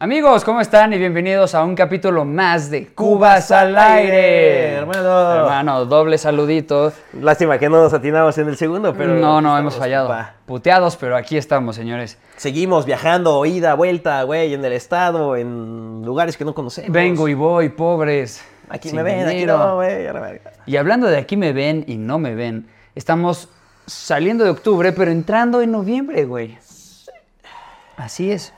Amigos, 0.00 0.44
¿cómo 0.44 0.60
están? 0.60 0.92
Y 0.92 0.98
bienvenidos 0.98 1.56
a 1.56 1.64
un 1.64 1.74
capítulo 1.74 2.24
más 2.24 2.70
de 2.70 2.86
Cubas 2.86 3.50
al 3.50 3.76
aire. 3.76 4.74
hermano. 4.74 5.34
Hermano, 5.34 5.84
doble 5.86 6.16
saludito. 6.18 6.92
Lástima 7.14 7.58
que 7.58 7.68
no 7.68 7.82
nos 7.82 7.92
atinamos 7.92 8.38
en 8.38 8.46
el 8.46 8.56
segundo, 8.56 8.94
pero. 8.94 9.16
no, 9.16 9.40
no, 9.40 9.58
hemos 9.58 9.74
fallado. 9.74 10.14
Puteados, 10.46 10.94
pero 10.94 11.16
aquí 11.16 11.36
estamos, 11.36 11.74
señores. 11.74 12.16
Seguimos 12.36 12.86
viajando, 12.86 13.44
ida, 13.44 13.74
vuelta, 13.74 14.22
güey, 14.22 14.54
en 14.54 14.64
el 14.64 14.72
estado, 14.72 15.34
en 15.34 16.02
lugares 16.04 16.36
que 16.36 16.44
no 16.44 16.54
conocemos. 16.54 16.92
Vengo 16.92 17.26
y 17.26 17.34
voy, 17.34 17.68
pobres. 17.68 18.44
Aquí 18.68 18.92
me 18.92 19.02
ven, 19.02 19.26
aquí 19.26 19.46
no, 19.46 19.74
güey. 19.74 20.06
Y 20.66 20.76
hablando 20.76 21.08
de 21.08 21.18
aquí 21.18 21.36
me 21.36 21.52
ven 21.52 21.82
y 21.88 21.96
no 21.96 22.20
me 22.20 22.36
ven, 22.36 22.68
estamos 22.94 23.48
saliendo 23.86 24.44
de 24.44 24.50
octubre, 24.50 24.92
pero 24.92 25.10
entrando 25.10 25.60
en 25.60 25.72
noviembre, 25.72 26.24
güey. 26.24 26.56
Así 27.96 28.30
es. 28.30 28.54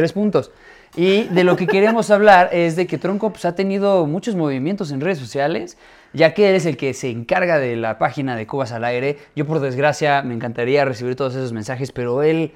Tres 0.00 0.14
puntos. 0.14 0.50
Y 0.96 1.24
de 1.24 1.44
lo 1.44 1.56
que 1.56 1.66
queremos 1.66 2.10
hablar 2.10 2.48
es 2.54 2.74
de 2.74 2.86
que 2.86 2.96
Tronco 2.96 3.28
pues, 3.34 3.44
ha 3.44 3.54
tenido 3.54 4.06
muchos 4.06 4.34
movimientos 4.34 4.92
en 4.92 5.02
redes 5.02 5.18
sociales, 5.18 5.76
ya 6.14 6.32
que 6.32 6.48
eres 6.48 6.64
el 6.64 6.78
que 6.78 6.94
se 6.94 7.10
encarga 7.10 7.58
de 7.58 7.76
la 7.76 7.98
página 7.98 8.34
de 8.34 8.46
Cubas 8.46 8.72
al 8.72 8.84
Aire. 8.84 9.18
Yo, 9.36 9.46
por 9.46 9.60
desgracia, 9.60 10.22
me 10.22 10.32
encantaría 10.32 10.86
recibir 10.86 11.16
todos 11.16 11.34
esos 11.34 11.52
mensajes, 11.52 11.92
pero 11.92 12.22
él, 12.22 12.52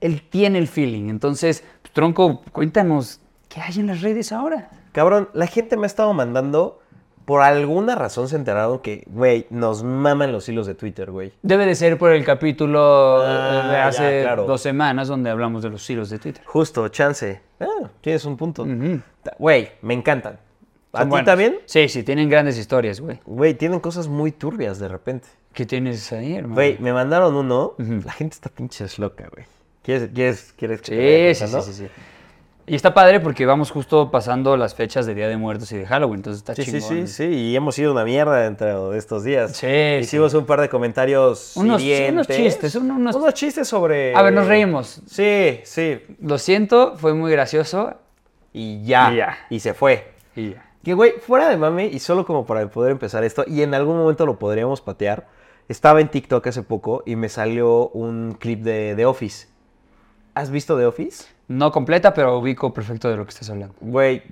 él 0.00 0.22
tiene 0.22 0.56
el 0.56 0.66
feeling. 0.66 1.10
Entonces, 1.10 1.62
pues, 1.82 1.92
Tronco, 1.92 2.40
cuéntanos, 2.52 3.20
¿qué 3.50 3.60
hay 3.60 3.78
en 3.78 3.88
las 3.88 4.00
redes 4.00 4.32
ahora? 4.32 4.70
Cabrón, 4.92 5.28
la 5.34 5.46
gente 5.46 5.76
me 5.76 5.82
ha 5.82 5.88
estado 5.88 6.14
mandando. 6.14 6.80
Por 7.28 7.42
alguna 7.42 7.94
razón 7.94 8.26
se 8.26 8.36
enteraron 8.36 8.78
que, 8.78 9.04
güey, 9.06 9.46
nos 9.50 9.82
maman 9.82 10.32
los 10.32 10.48
hilos 10.48 10.66
de 10.66 10.74
Twitter, 10.74 11.10
güey. 11.10 11.30
Debe 11.42 11.66
de 11.66 11.74
ser 11.74 11.98
por 11.98 12.10
el 12.12 12.24
capítulo 12.24 13.18
Ah, 13.22 13.60
eh, 13.64 13.66
de 13.66 13.72
ya, 13.74 13.86
hace 13.86 14.20
claro. 14.22 14.44
dos 14.46 14.62
semanas 14.62 15.08
donde 15.08 15.28
hablamos 15.28 15.62
de 15.62 15.68
los 15.68 15.90
hilos 15.90 16.08
de 16.08 16.18
Twitter. 16.18 16.42
Justo, 16.46 16.88
chance. 16.88 17.42
Ah, 17.60 17.90
tienes 18.00 18.24
un 18.24 18.38
punto. 18.38 18.66
Güey, 19.38 19.68
me 19.82 19.92
encantan. 19.92 20.38
¿A 20.94 21.06
ti 21.06 21.22
también? 21.22 21.58
Sí, 21.66 21.86
sí, 21.90 22.02
tienen 22.02 22.30
grandes 22.30 22.56
historias, 22.56 22.98
güey. 22.98 23.20
Güey, 23.26 23.52
tienen 23.52 23.80
cosas 23.80 24.08
muy 24.08 24.32
turbias 24.32 24.78
de 24.78 24.88
repente. 24.88 25.28
¿Qué 25.52 25.66
tienes 25.66 26.10
ahí, 26.14 26.32
hermano? 26.34 26.54
Güey, 26.54 26.78
me 26.78 26.94
mandaron 26.94 27.34
uno. 27.34 27.74
La 28.06 28.12
gente 28.12 28.36
está 28.36 28.48
pinche 28.48 28.86
loca, 28.96 29.28
güey. 29.34 29.44
¿Quieres, 29.82 30.08
quieres, 30.14 30.54
quieres 30.56 30.80
que 30.80 30.96
te 30.96 31.34
Sí, 31.34 31.40
contando? 31.42 31.66
sí, 31.66 31.72
sí, 31.74 31.84
sí. 31.84 31.90
Y 32.68 32.74
está 32.74 32.92
padre 32.94 33.20
porque 33.20 33.46
vamos 33.46 33.70
justo 33.70 34.10
pasando 34.10 34.56
las 34.56 34.74
fechas 34.74 35.06
de 35.06 35.14
Día 35.14 35.28
de 35.28 35.36
Muertos 35.36 35.72
y 35.72 35.78
de 35.78 35.86
Halloween, 35.86 36.16
entonces 36.18 36.38
está 36.40 36.54
Sí, 36.54 36.64
sí, 36.64 36.72
chingón. 36.80 37.06
sí, 37.06 37.12
sí, 37.12 37.24
y 37.24 37.56
hemos 37.56 37.74
sido 37.74 37.92
una 37.92 38.04
mierda 38.04 38.36
dentro 38.42 38.90
de 38.90 38.98
estos 38.98 39.24
días. 39.24 39.56
Sí, 39.56 39.66
Hicimos 40.00 40.34
un 40.34 40.44
par 40.44 40.60
de 40.60 40.68
comentarios 40.68 41.56
Unos- 41.56 41.80
chistes, 41.80 42.74
un- 42.74 42.90
unos- 42.90 43.16
Unos 43.16 43.34
chistes 43.34 43.66
sobre... 43.68 44.14
A 44.14 44.22
ver, 44.22 44.32
nos 44.32 44.46
reímos. 44.46 45.00
Sí, 45.06 45.60
sí, 45.64 46.00
Lo 46.20 46.36
siento, 46.38 46.96
fue 46.96 47.14
muy 47.14 47.30
gracioso. 47.32 47.94
y 48.52 48.82
ya, 48.84 49.12
Y 49.12 49.16
ya. 49.16 49.38
y 49.50 49.60
se 49.60 49.72
fue. 49.74 50.12
Y 50.36 50.50
ya. 50.50 50.64
Que, 50.84 50.94
güey, 50.94 51.12
fuera 51.20 51.48
de 51.48 51.56
mame, 51.56 51.86
y 51.86 51.98
solo 51.98 52.24
como 52.24 52.46
para 52.46 52.66
poder 52.70 52.92
empezar 52.92 53.24
esto, 53.24 53.44
y 53.46 53.62
en 53.62 53.74
algún 53.74 53.96
momento 53.96 54.26
lo 54.26 54.38
podríamos 54.38 54.80
patear, 54.80 55.26
estaba 55.68 56.00
en 56.00 56.08
TikTok 56.08 56.46
hace 56.46 56.62
poco 56.62 57.02
y 57.04 57.16
me 57.16 57.28
salió 57.28 57.88
un 57.88 58.36
clip 58.38 58.60
de 58.62 58.94
The 58.96 59.04
Office. 59.06 59.48
¿Has 60.34 60.50
visto 60.50 60.78
The 60.78 60.86
Office? 60.86 61.24
No 61.48 61.72
completa, 61.72 62.12
pero 62.14 62.38
ubico 62.38 62.72
perfecto 62.74 63.08
de 63.08 63.16
lo 63.16 63.24
que 63.24 63.30
estás 63.30 63.48
hablando. 63.50 63.74
Güey, 63.80 64.22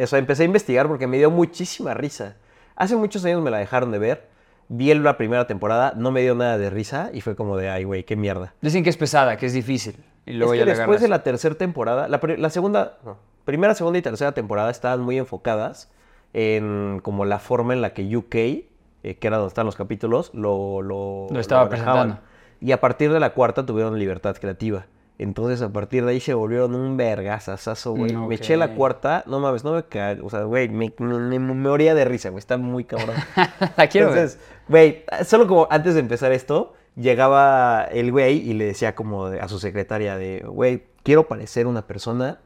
o 0.00 0.06
sea, 0.06 0.18
empecé 0.18 0.44
a 0.44 0.46
investigar 0.46 0.86
porque 0.86 1.06
me 1.06 1.18
dio 1.18 1.30
muchísima 1.30 1.94
risa. 1.94 2.36
Hace 2.76 2.96
muchos 2.96 3.24
años 3.24 3.42
me 3.42 3.50
la 3.50 3.58
dejaron 3.58 3.90
de 3.90 3.98
ver. 3.98 4.28
Vi 4.68 4.94
la 4.94 5.16
primera 5.16 5.48
temporada, 5.48 5.94
no 5.96 6.12
me 6.12 6.22
dio 6.22 6.36
nada 6.36 6.56
de 6.56 6.70
risa 6.70 7.10
y 7.12 7.22
fue 7.22 7.34
como 7.34 7.56
de, 7.56 7.68
ay, 7.68 7.82
güey, 7.82 8.04
qué 8.04 8.14
mierda. 8.14 8.54
Dicen 8.60 8.84
que 8.84 8.90
es 8.90 8.96
pesada, 8.96 9.36
que 9.36 9.46
es 9.46 9.52
difícil. 9.52 9.96
Y 10.26 10.34
luego 10.34 10.54
es 10.54 10.60
ya 10.60 10.64
que 10.64 10.70
le 10.70 10.76
después 10.76 11.00
de 11.00 11.08
la 11.08 11.24
tercera 11.24 11.56
temporada, 11.56 12.06
la, 12.06 12.20
la 12.38 12.50
segunda, 12.50 12.98
no, 13.04 13.16
primera, 13.44 13.74
segunda 13.74 13.98
y 13.98 14.02
tercera 14.02 14.30
temporada 14.30 14.70
estaban 14.70 15.00
muy 15.00 15.18
enfocadas 15.18 15.90
en 16.34 17.00
como 17.02 17.24
la 17.24 17.40
forma 17.40 17.72
en 17.72 17.82
la 17.82 17.92
que 17.94 18.16
UK, 18.16 18.34
eh, 18.36 18.64
que 19.02 19.26
era 19.26 19.38
donde 19.38 19.48
están 19.48 19.66
los 19.66 19.74
capítulos, 19.74 20.30
lo, 20.34 20.82
lo, 20.82 21.26
Lo 21.30 21.40
estaba 21.40 21.64
manejaban. 21.64 22.08
presentando. 22.08 22.30
Y 22.60 22.70
a 22.70 22.80
partir 22.80 23.12
de 23.12 23.18
la 23.18 23.30
cuarta 23.30 23.66
tuvieron 23.66 23.98
libertad 23.98 24.36
creativa. 24.36 24.86
Entonces, 25.22 25.60
a 25.60 25.70
partir 25.70 26.02
de 26.06 26.12
ahí 26.12 26.20
se 26.20 26.32
volvieron 26.32 26.74
un 26.74 26.96
vergazazazo, 26.96 27.92
güey. 27.92 28.14
Mm, 28.14 28.26
Me 28.26 28.36
eché 28.36 28.56
la 28.56 28.74
cuarta, 28.74 29.22
no 29.26 29.38
mames, 29.38 29.64
no 29.64 29.74
me 29.74 29.82
ca... 29.82 30.16
O 30.22 30.30
sea, 30.30 30.44
güey, 30.44 30.70
me, 30.70 30.94
me, 30.98 31.38
me 31.38 31.54
moría 31.54 31.94
de 31.94 32.06
risa, 32.06 32.30
güey. 32.30 32.38
Está 32.38 32.56
muy 32.56 32.84
cabrón. 32.84 33.16
la 33.76 33.86
quiero 33.88 34.08
ver. 34.08 34.16
Entonces, 34.16 34.40
güey, 34.66 35.04
solo 35.26 35.46
como 35.46 35.68
antes 35.70 35.92
de 35.92 36.00
empezar 36.00 36.32
esto, 36.32 36.72
llegaba 36.96 37.84
el 37.84 38.10
güey 38.12 38.38
y 38.38 38.54
le 38.54 38.64
decía 38.64 38.94
como 38.94 39.26
a 39.26 39.46
su 39.48 39.58
secretaria 39.58 40.16
de, 40.16 40.42
güey, 40.46 40.84
quiero 41.02 41.28
parecer 41.28 41.66
una 41.66 41.86
persona 41.86 42.38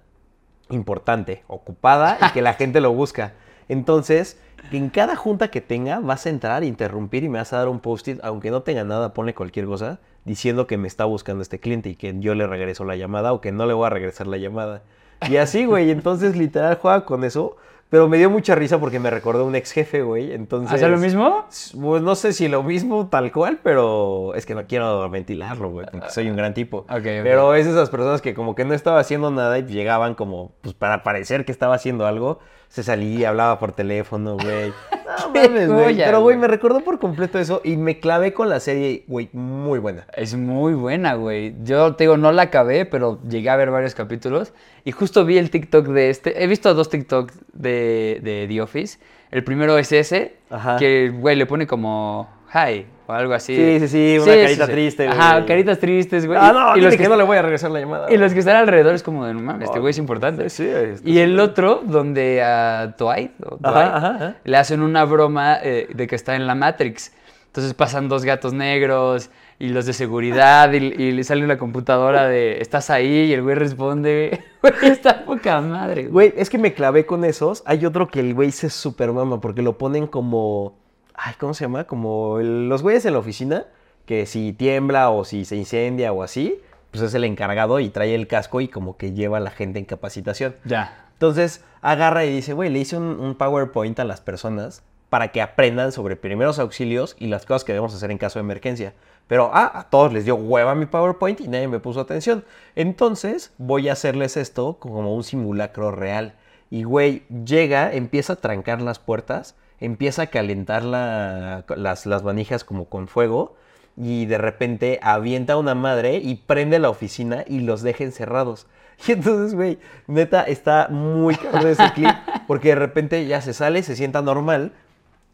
importante, 0.69 1.45
ocupada 1.47 2.19
y 2.27 2.33
que 2.33 2.43
la 2.43 2.55
gente 2.55 2.81
lo 2.81 2.93
busca. 2.93 3.35
Entonces, 3.69 4.39
en 4.73 4.89
cada 4.91 5.17
junta 5.17 5.49
que 5.49 5.61
tenga 5.61 6.01
vas 6.01 6.27
a 6.27 6.31
entrar, 6.31 6.65
interrumpir 6.65 7.25
y 7.25 7.29
me 7.29 7.39
vas 7.39 7.53
a 7.53 7.59
dar 7.59 7.69
un 7.69 7.81
post-it, 7.81 8.21
aunque 8.23 8.51
no 8.51 8.63
tenga 8.63 8.85
nada, 8.85 9.15
pone 9.15 9.35
cualquier 9.35 9.67
cosa, 9.67 10.01
diciendo 10.25 10.67
que 10.67 10.79
me 10.79 10.89
está 10.89 11.05
buscando 11.05 11.43
este 11.43 11.61
cliente 11.61 11.91
y 11.91 11.97
que 11.97 12.15
yo 12.19 12.35
le 12.35 12.47
regreso 12.47 12.85
la 12.85 12.97
llamada 12.97 13.33
o 13.33 13.41
que 13.41 13.53
no 13.53 13.67
le 13.67 13.75
voy 13.75 13.87
a 13.87 13.91
regresar 13.91 14.27
la 14.27 14.37
llamada. 14.37 14.83
Y 15.29 15.37
así, 15.37 15.65
güey, 15.65 15.91
entonces 15.91 16.37
literal 16.37 16.79
juega 16.81 17.05
con 17.05 17.25
eso. 17.25 17.57
Pero 17.91 18.09
me 18.09 18.19
dio 18.19 18.29
mucha 18.29 18.57
risa 18.57 18.81
porque 18.81 18.99
me 18.99 19.09
recordó 19.09 19.43
a 19.43 19.45
un 19.45 19.55
ex 19.55 19.71
jefe, 19.71 20.03
güey. 20.03 20.33
Entonces. 20.33 20.73
¿Hace 20.73 20.89
lo 20.89 20.97
mismo? 20.97 21.45
Pues 21.81 22.03
no 22.03 22.15
sé 22.17 22.33
si 22.33 22.49
lo 22.49 22.65
mismo 22.65 23.09
tal 23.09 23.31
cual, 23.31 23.61
pero 23.63 24.35
es 24.35 24.47
que 24.47 24.57
no 24.57 24.67
quiero 24.67 25.09
ventilarlo, 25.11 25.71
güey, 25.71 25.87
porque 25.93 26.11
soy 26.11 26.29
un 26.29 26.37
gran 26.37 26.55
tipo. 26.55 26.79
Ok, 26.79 26.89
ok. 26.91 27.03
Pero 27.03 27.55
es 27.55 27.69
esas 27.69 27.91
personas 27.91 28.21
que 28.21 28.35
como 28.35 28.57
que 28.57 28.65
no 28.65 28.75
estaba 28.75 28.99
haciendo 28.99 29.31
nada 29.31 29.59
y 29.59 29.67
llegaban 29.67 30.15
como, 30.15 30.55
pues 30.63 30.75
para 30.75 31.05
parecer 31.05 31.45
que 31.45 31.53
estaba 31.53 31.77
haciendo 31.77 32.07
algo, 32.07 32.41
se 32.75 32.83
salía, 32.83 33.29
hablaba 33.29 33.61
por 33.61 33.71
teléfono, 33.71 34.37
güey. 34.37 34.73
No 35.05 35.31
mames, 35.31 35.71
güey. 35.71 35.97
Pero, 35.97 36.23
güey. 36.23 36.35
güey, 36.35 36.37
me 36.39 36.49
recordó 36.49 36.81
por 36.81 36.99
completo 36.99 37.39
eso 37.39 37.61
y 37.63 37.77
me 37.77 38.01
clavé 38.01 38.33
con 38.33 38.49
la 38.49 38.59
serie, 38.59 39.05
güey, 39.07 39.29
muy 39.33 39.79
buena. 39.79 40.07
Es 40.17 40.35
muy 40.35 40.75
buena, 40.75 41.15
güey. 41.15 41.55
Yo 41.63 41.95
te 41.95 42.03
digo, 42.05 42.17
no 42.17 42.33
la 42.33 42.43
acabé, 42.43 42.85
pero 42.85 43.21
llegué 43.29 43.49
a 43.49 43.55
ver 43.55 43.71
varios 43.71 43.95
capítulos. 43.95 44.53
Y 44.83 44.91
justo 44.91 45.25
vi 45.25 45.39
el 45.39 45.51
TikTok 45.51 45.87
de 45.87 46.11
este. 46.11 46.43
He 46.43 46.49
visto 46.49 46.75
dos 46.75 46.89
TikToks 46.89 47.33
de, 47.53 48.19
de 48.25 48.47
The 48.49 48.61
Office. 48.61 48.99
El 49.31 49.45
primero 49.45 49.79
es 49.79 49.93
ese, 49.93 50.35
Ajá. 50.51 50.79
que, 50.79 51.11
güey, 51.11 51.37
le 51.37 51.47
pone 51.47 51.69
como 51.69 52.29
hi 52.55 52.87
o 53.07 53.13
algo 53.13 53.35
así. 53.35 53.55
Sí, 53.55 53.81
sí, 53.81 53.89
sí, 53.89 54.19
una 54.19 54.35
carita 54.35 54.67
triste, 54.67 55.07
güey. 55.07 55.19
Ajá, 55.19 55.45
caritas 55.45 55.79
tristes, 55.79 56.27
güey. 56.27 56.39
Ah, 56.41 56.53
no, 56.53 56.77
y, 56.77 56.81
los 56.81 56.93
que, 56.93 57.03
que, 57.03 57.09
no 57.09 57.17
le 57.17 57.25
voy 57.25 57.37
a 57.37 57.43
regresar 57.43 57.71
la 57.71 57.81
llamada. 57.81 58.13
y 58.13 58.17
los 58.17 58.33
que 58.33 58.39
están 58.39 58.57
alrededor 58.57 58.95
es 58.95 59.03
como 59.03 59.27
de, 59.27 59.35
no 59.35 59.41
mames, 59.41 59.69
este 59.69 59.81
güey 59.81 59.91
es 59.91 59.99
importante. 59.99 60.49
Sí, 60.49 60.65
sí, 60.65 60.71
está 60.71 61.09
Y 61.09 61.19
el 61.19 61.39
otro, 61.39 61.83
donde 61.85 62.43
a 62.43 62.95
Dwight, 62.99 63.33
o 63.45 63.59
Ajá, 63.63 63.73
Dwight, 63.73 63.95
ajá, 63.95 64.09
ajá. 64.15 64.37
le 64.45 64.57
hacen 64.57 64.81
una 64.81 65.05
broma 65.05 65.59
eh, 65.63 65.89
de 65.93 66.07
que 66.07 66.15
está 66.15 66.37
en 66.37 66.47
la 66.47 66.55
Matrix. 66.55 67.13
Entonces 67.47 67.73
pasan 67.75 68.09
dos 68.09 68.25
gatos 68.25 68.53
negros 68.53 69.31
y 69.61 69.69
los 69.69 69.87
de 69.87 69.93
seguridad 69.93 70.73
y, 70.73 70.79
y 70.79 71.13
le 71.13 71.23
sale 71.23 71.45
una 71.45 71.57
computadora 71.57 72.27
de 72.27 72.61
estás 72.61 72.91
ahí 72.91 73.27
y 73.27 73.33
el 73.33 73.43
güey 73.43 73.55
responde, 73.55 74.41
güey, 74.63 74.75
está 74.83 75.25
poca 75.25 75.61
madre, 75.61 76.07
güey. 76.07 76.31
Güey, 76.31 76.35
es 76.37 76.51
que 76.51 76.59
me 76.59 76.75
clavé 76.75 77.07
con 77.07 77.25
esos. 77.25 77.63
Hay 77.67 77.87
otro 77.87 78.09
que 78.09 78.21
el 78.21 78.35
güey 78.35 78.51
se 78.51 78.71
super 78.71 79.13
mama 79.13 79.41
porque 79.41 79.63
lo 79.63 79.79
ponen 79.79 80.07
como. 80.07 80.84
Ay, 81.15 81.35
¿cómo 81.39 81.55
se 81.55 81.65
llama? 81.65 81.85
Como 81.85 82.39
el- 82.41 82.69
los 82.69 82.83
güeyes 82.83 83.05
en 83.07 83.13
la 83.15 83.19
oficina, 83.21 83.65
que 84.07 84.27
si 84.27 84.53
tiembla 84.53 85.11
o 85.11 85.25
si 85.25 85.45
se 85.45 85.57
incendia 85.57 86.13
o 86.13 86.23
así, 86.23 86.61
pues 86.91 87.03
es 87.03 87.15
el 87.15 87.25
encargado 87.25 87.81
y 87.81 87.89
trae 87.89 88.15
el 88.15 88.27
casco 88.29 88.61
y 88.61 88.69
como 88.69 88.97
que 88.97 89.13
lleva 89.13 89.39
a 89.39 89.41
la 89.41 89.51
gente 89.51 89.79
en 89.79 89.85
capacitación. 89.85 90.55
Ya. 90.65 91.07
Entonces 91.15 91.65
agarra 91.81 92.25
y 92.25 92.33
dice, 92.33 92.53
güey, 92.53 92.71
le 92.71 92.81
hice 92.81 92.97
un, 92.97 93.05
un 93.21 93.35
PowerPoint 93.37 93.99
a 94.01 94.05
las 94.05 94.21
personas 94.21 94.83
para 95.09 95.29
que 95.29 95.41
aprendan 95.41 95.93
sobre 95.93 96.17
primeros 96.17 96.59
auxilios 96.59 97.15
y 97.19 97.29
las 97.29 97.47
cosas 97.47 97.65
que 97.65 97.73
debemos 97.73 97.95
hacer 97.95 98.11
en 98.11 98.19
caso 98.19 98.39
de 98.39 98.45
emergencia. 98.45 98.95
Pero 99.29 99.51
ah, 99.55 99.71
a 99.75 99.89
todos 99.91 100.13
les 100.13 100.25
dio 100.25 100.35
hueva 100.35 100.75
mi 100.75 100.87
PowerPoint 100.87 101.41
y 101.41 101.49
nadie 101.49 101.69
me 101.69 101.79
puso 101.79 102.01
atención. 102.01 102.45
Entonces 102.75 103.53
voy 103.59 103.89
a 103.89 103.93
hacerles 103.93 104.37
esto 104.37 104.77
como 104.79 105.15
un 105.15 105.25
simulacro 105.25 105.91
real. 105.93 106.35
Y 106.71 106.83
güey, 106.83 107.23
llega, 107.45 107.93
empieza 107.93 108.35
a 108.35 108.37
trancar 108.37 108.83
las 108.83 108.99
puertas, 108.99 109.55
empieza 109.85 110.23
a 110.23 110.27
calentar 110.27 110.83
la- 110.85 111.65
las, 111.77 112.07
las 112.07 112.23
manijas 112.23 112.65
como 112.65 112.87
con 112.87 113.09
fuego 113.09 113.57
y 113.97 114.27
de 114.27 114.39
repente 114.39 114.99
avienta 115.03 115.53
a 115.55 115.57
una 115.57 115.75
madre 115.75 116.17
y 116.19 116.35
prende 116.37 116.79
la 116.79 116.91
oficina 116.91 117.45
y 117.47 117.61
los 117.61 117.83
deja 117.83 118.05
encerrados. 118.05 118.67
Y 119.09 119.13
entonces, 119.13 119.55
güey, 119.57 119.79
neta, 120.07 120.43
está 120.45 120.87
muy 120.89 121.35
caro 121.35 121.69
ese 121.69 121.91
clip 121.95 122.11
porque 122.47 122.69
de 122.69 122.75
repente 122.77 123.27
ya 123.27 123.41
se 123.41 123.53
sale, 123.53 123.83
se 123.83 123.97
sienta 123.97 124.23
normal 124.23 124.73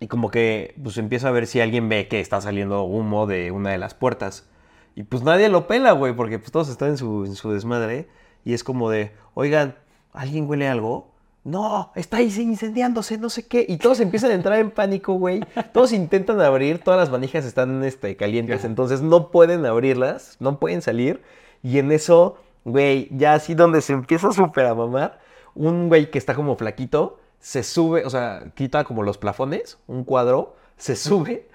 y 0.00 0.06
como 0.06 0.30
que 0.30 0.74
pues 0.82 0.96
empieza 0.96 1.28
a 1.28 1.30
ver 1.30 1.46
si 1.46 1.60
alguien 1.60 1.88
ve 1.90 2.08
que 2.08 2.20
está 2.20 2.40
saliendo 2.40 2.84
humo 2.84 3.26
de 3.26 3.50
una 3.50 3.70
de 3.70 3.76
las 3.78 3.92
puertas. 3.92 4.48
Y 4.96 5.02
pues 5.02 5.22
nadie 5.22 5.50
lo 5.50 5.66
pela, 5.66 5.92
güey, 5.92 6.14
porque 6.14 6.38
pues 6.38 6.50
todos 6.52 6.70
están 6.70 6.88
en 6.88 6.96
su, 6.96 7.26
en 7.26 7.34
su 7.34 7.52
desmadre 7.52 8.08
y 8.46 8.54
es 8.54 8.64
como 8.64 8.88
de, 8.88 9.12
oigan, 9.34 9.74
¿alguien 10.14 10.48
huele 10.48 10.66
algo? 10.66 11.09
No, 11.42 11.90
está 11.94 12.18
ahí 12.18 12.32
incendiándose, 12.38 13.16
no 13.16 13.30
sé 13.30 13.46
qué. 13.46 13.64
Y 13.66 13.78
todos 13.78 14.00
empiezan 14.00 14.30
a 14.30 14.34
entrar 14.34 14.58
en 14.58 14.70
pánico, 14.70 15.14
güey. 15.14 15.40
Todos 15.72 15.92
intentan 15.92 16.40
abrir, 16.40 16.78
todas 16.80 17.00
las 17.00 17.10
manijas 17.10 17.44
están 17.44 17.82
este, 17.82 18.16
calientes, 18.16 18.64
entonces 18.64 19.00
no 19.00 19.30
pueden 19.30 19.64
abrirlas, 19.64 20.36
no 20.38 20.58
pueden 20.58 20.82
salir. 20.82 21.22
Y 21.62 21.78
en 21.78 21.92
eso 21.92 22.36
Güey, 22.64 23.08
ya 23.10 23.34
así 23.34 23.54
donde 23.54 23.80
se 23.80 23.92
empieza 23.92 24.32
súper 24.32 24.66
a 24.66 24.74
mamar, 24.74 25.20
un 25.54 25.88
güey 25.88 26.10
que 26.10 26.18
está 26.18 26.34
como 26.34 26.56
flaquito, 26.56 27.18
se 27.38 27.62
sube, 27.62 28.04
o 28.04 28.10
sea, 28.10 28.52
quita 28.54 28.84
como 28.84 29.02
los 29.02 29.16
plafones, 29.16 29.78
un 29.86 30.04
cuadro, 30.04 30.56
se 30.76 30.94
sube. 30.96 31.48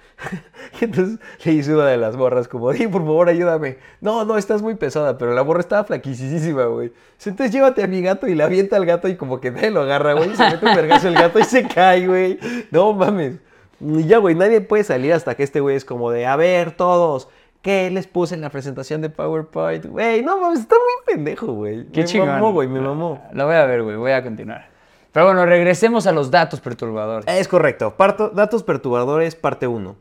Y 0.79 0.83
entonces 0.85 1.19
le 1.43 1.51
dice 1.51 1.73
una 1.73 1.85
de 1.87 1.97
las 1.97 2.15
morras 2.15 2.47
como, 2.47 2.71
di, 2.71 2.87
por 2.87 3.01
favor, 3.01 3.29
ayúdame. 3.29 3.77
No, 4.01 4.25
no, 4.25 4.37
estás 4.37 4.61
muy 4.61 4.75
pesada, 4.75 5.17
pero 5.17 5.33
la 5.33 5.43
morra 5.43 5.59
estaba 5.59 5.83
flaquísima, 5.83 6.65
güey. 6.65 6.91
Entonces 7.25 7.51
llévate 7.51 7.83
a 7.83 7.87
mi 7.87 8.01
gato 8.01 8.27
y 8.27 8.35
le 8.35 8.43
avienta 8.43 8.75
al 8.77 8.85
gato 8.85 9.07
y 9.07 9.15
como 9.15 9.39
que 9.41 9.51
nadie 9.51 9.71
lo 9.71 9.81
agarra, 9.81 10.13
güey. 10.13 10.35
Se 10.35 10.43
mete 10.49 10.65
un 10.65 10.75
vergazo 10.75 11.07
el 11.07 11.15
gato 11.15 11.39
y 11.39 11.43
se 11.43 11.67
cae, 11.67 12.07
güey. 12.07 12.39
No 12.71 12.93
mames. 12.93 13.35
Y 13.79 14.05
ya, 14.05 14.19
güey, 14.19 14.35
nadie 14.35 14.61
puede 14.61 14.83
salir 14.83 15.13
hasta 15.13 15.35
que 15.35 15.43
este 15.43 15.59
güey 15.59 15.75
es 15.75 15.83
como 15.85 16.09
de, 16.11 16.25
a 16.25 16.35
ver, 16.37 16.71
todos, 16.71 17.27
¿qué 17.61 17.91
les 17.91 18.07
puse 18.07 18.33
en 18.35 18.41
la 18.41 18.49
presentación 18.49 19.01
de 19.01 19.09
PowerPoint? 19.09 19.85
Güey, 19.85 20.21
no 20.23 20.39
mames, 20.39 20.61
está 20.61 20.75
muy 20.75 21.13
pendejo, 21.13 21.47
güey. 21.53 21.85
Qué 21.87 22.01
me 22.01 22.05
chingón. 22.07 22.29
mamó, 22.29 22.53
güey, 22.53 22.67
me 22.69 22.79
mamó. 22.79 23.21
Lo 23.33 23.45
voy 23.45 23.55
a 23.55 23.65
ver, 23.65 23.83
güey, 23.83 23.97
voy 23.97 24.11
a 24.11 24.23
continuar. 24.23 24.69
Pero 25.11 25.25
bueno, 25.27 25.45
regresemos 25.45 26.07
a 26.07 26.11
los 26.11 26.29
datos 26.31 26.59
perturbadores. 26.61 27.25
Es 27.27 27.47
correcto. 27.47 27.95
Parto- 27.97 28.29
datos 28.31 28.63
perturbadores, 28.63 29.35
parte 29.35 29.65
1. 29.67 29.95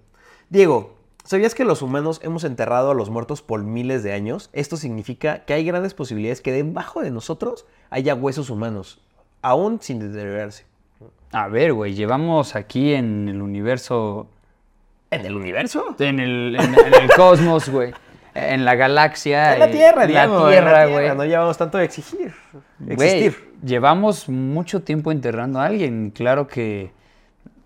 Diego, 0.54 0.94
¿sabías 1.24 1.52
que 1.52 1.64
los 1.64 1.82
humanos 1.82 2.20
hemos 2.22 2.44
enterrado 2.44 2.92
a 2.92 2.94
los 2.94 3.10
muertos 3.10 3.42
por 3.42 3.64
miles 3.64 4.04
de 4.04 4.12
años? 4.12 4.50
Esto 4.52 4.76
significa 4.76 5.44
que 5.44 5.52
hay 5.52 5.64
grandes 5.64 5.94
posibilidades 5.94 6.40
que 6.40 6.52
debajo 6.52 7.02
de 7.02 7.10
nosotros 7.10 7.66
haya 7.90 8.14
huesos 8.14 8.50
humanos, 8.50 9.00
aún 9.42 9.78
sin 9.80 9.98
deteriorarse. 9.98 10.64
A 11.32 11.48
ver, 11.48 11.72
güey, 11.72 11.94
llevamos 11.94 12.54
aquí 12.54 12.94
en 12.94 13.28
el 13.28 13.42
universo, 13.42 14.28
¿En 15.10 15.26
el 15.26 15.34
universo? 15.34 15.96
en 15.98 16.20
el, 16.20 16.54
en- 16.54 16.74
en 16.78 16.94
el 17.02 17.10
cosmos, 17.16 17.68
güey, 17.68 17.92
en 18.34 18.64
la 18.64 18.76
galaxia. 18.76 19.54
En 19.54 19.58
la 19.58 19.66
eh, 19.66 19.72
Tierra, 19.72 20.04
en 20.04 20.14
la 20.14 20.26
Diego, 20.28 20.44
en 20.46 20.52
Tierra, 20.52 20.86
güey. 20.86 21.16
No 21.16 21.24
llevamos 21.24 21.58
tanto 21.58 21.78
de 21.78 21.84
exigir. 21.86 22.32
Existir. 22.88 23.52
llevamos 23.64 24.28
mucho 24.28 24.84
tiempo 24.84 25.10
enterrando 25.10 25.58
a 25.58 25.66
alguien. 25.66 26.12
Claro 26.12 26.46
que 26.46 26.92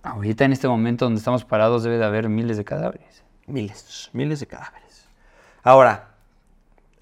ahorita 0.09 0.45
en 0.45 0.53
este 0.53 0.69
momento 0.69 1.05
donde 1.05 1.19
estamos 1.19 1.45
parados 1.45 1.83
debe 1.83 1.99
de 1.99 2.05
haber 2.05 2.29
miles 2.29 2.57
de 2.57 2.65
cadáveres. 2.65 3.23
Miles, 3.47 4.11
miles 4.13 4.41
de 4.41 4.47
cadáveres. 4.47 5.09
Ahora, 5.63 6.15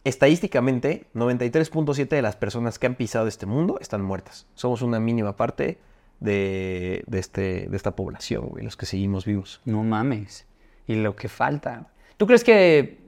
estadísticamente, 0.05 1.07
93.7 1.15 2.09
de 2.09 2.23
las 2.23 2.37
personas 2.37 2.79
que 2.79 2.87
han 2.87 2.95
pisado 2.95 3.27
este 3.27 3.47
mundo 3.47 3.79
están 3.81 4.03
muertas. 4.03 4.47
Somos 4.55 4.83
una 4.83 5.01
mínima 5.01 5.37
parte 5.37 5.79
de, 6.21 7.03
de 7.07 7.19
este, 7.19 7.67
de 7.69 7.77
esta 7.77 7.97
población, 7.97 8.47
güey, 8.49 8.65
los 8.65 8.77
que 8.77 8.87
seguimos 8.87 9.25
vivos. 9.25 9.61
No 9.65 9.83
mames. 9.83 10.47
Y 10.87 10.95
lo 10.95 11.17
que 11.17 11.29
falta. 11.29 11.89
¿Tú 12.17 12.27
crees 12.27 12.45
que 12.45 13.01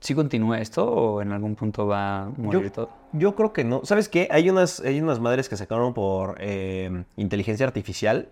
sí 0.00 0.14
continúa 0.14 0.60
esto 0.60 0.84
o 0.88 1.22
en 1.22 1.32
algún 1.32 1.56
punto 1.56 1.86
va 1.86 2.22
a 2.22 2.28
morir 2.36 2.62
Yo, 2.64 2.72
todo? 2.72 2.90
yo 3.12 3.34
creo 3.34 3.52
que 3.52 3.64
no. 3.64 3.80
¿Sabes 3.84 4.08
qué? 4.08 4.28
Hay 4.30 4.48
unas, 4.48 4.80
hay 4.80 5.00
unas 5.00 5.18
madres 5.20 5.48
que 5.48 5.56
sacaron 5.56 5.94
por 5.94 6.36
eh, 6.38 7.04
inteligencia 7.16 7.66
artificial 7.66 8.28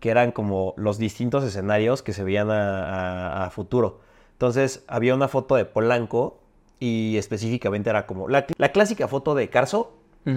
que 0.00 0.10
eran 0.10 0.32
como 0.32 0.74
los 0.76 0.98
distintos 0.98 1.42
escenarios 1.44 2.02
que 2.02 2.12
se 2.12 2.22
veían 2.24 2.50
a, 2.50 3.42
a- 3.42 3.46
a 3.46 3.50
futuro. 3.50 4.00
Entonces, 4.32 4.84
había 4.88 5.14
una 5.14 5.28
foto 5.28 5.54
de 5.56 5.64
Polanco 5.64 6.38
y 6.78 7.16
específicamente 7.16 7.88
era 7.90 8.06
como 8.06 8.28
la, 8.28 8.46
la 8.58 8.70
clásica 8.72 9.08
foto 9.08 9.34
de 9.34 9.48
Carso, 9.48 9.92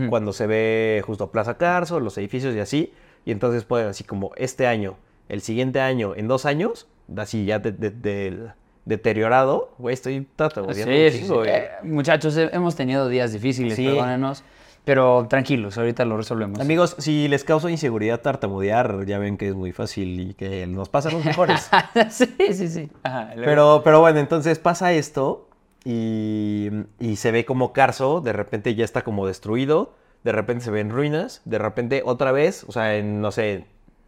cuando 0.09 0.33
se 0.33 0.45
ve 0.45 1.01
justo 1.05 1.31
Plaza 1.31 1.57
Carso, 1.57 1.99
los 1.99 2.15
edificios 2.19 2.53
y 2.55 2.59
así. 2.59 2.93
Y 3.25 3.31
entonces 3.31 3.65
ponen 3.65 3.87
así 3.87 4.03
como 4.03 4.31
este 4.37 4.67
año, 4.67 4.97
el 5.29 5.41
siguiente 5.41 5.81
año, 5.81 6.13
en 6.15 6.27
dos 6.27 6.45
años, 6.45 6.87
así 7.17 7.45
ya 7.45 7.57
de- 7.59 7.71
de- 7.71 7.89
del 7.89 8.51
deteriorado. 8.85 9.71
Güey, 9.77 9.93
estoy 9.93 10.27
tratando 10.35 10.73
Sí, 10.73 10.81
sí, 11.11 11.25
sí. 11.25 11.33
Eh, 11.45 11.69
muchachos, 11.83 12.37
he- 12.37 12.49
hemos 12.55 12.75
tenido 12.75 13.07
días 13.09 13.33
difíciles, 13.33 13.75
perdónenos. 13.85 14.43
Pero 14.89 15.27
tranquilos, 15.29 15.77
ahorita 15.77 16.03
lo 16.03 16.17
resolvemos. 16.17 16.59
Amigos, 16.59 16.95
si 16.97 17.27
les 17.27 17.43
causa 17.43 17.69
inseguridad 17.69 18.21
tartamudear, 18.21 19.05
ya 19.05 19.19
ven 19.19 19.37
que 19.37 19.49
es 19.49 19.53
muy 19.53 19.71
fácil 19.71 20.19
y 20.19 20.33
que 20.33 20.65
nos 20.65 20.89
pasan 20.89 21.13
los 21.13 21.23
mejores. 21.23 21.69
sí, 22.09 22.25
sí, 22.53 22.67
sí. 22.67 22.89
Ajá, 23.03 23.33
pero, 23.35 23.81
pero 23.83 23.99
bueno, 23.99 24.17
entonces 24.17 24.57
pasa 24.57 24.91
esto 24.93 25.47
y, 25.85 26.69
y 26.99 27.17
se 27.17 27.31
ve 27.31 27.45
como 27.45 27.71
Carso, 27.71 28.19
de 28.19 28.33
repente 28.33 28.73
ya 28.73 28.83
está 28.83 29.03
como 29.03 29.27
destruido, 29.27 29.93
de 30.23 30.31
repente 30.31 30.65
se 30.65 30.71
ven 30.71 30.89
ruinas, 30.89 31.43
de 31.45 31.59
repente 31.59 32.01
otra 32.03 32.31
vez, 32.31 32.63
o 32.67 32.71
sea, 32.71 32.95
en, 32.95 33.21
no 33.21 33.31
sé, 33.31 33.67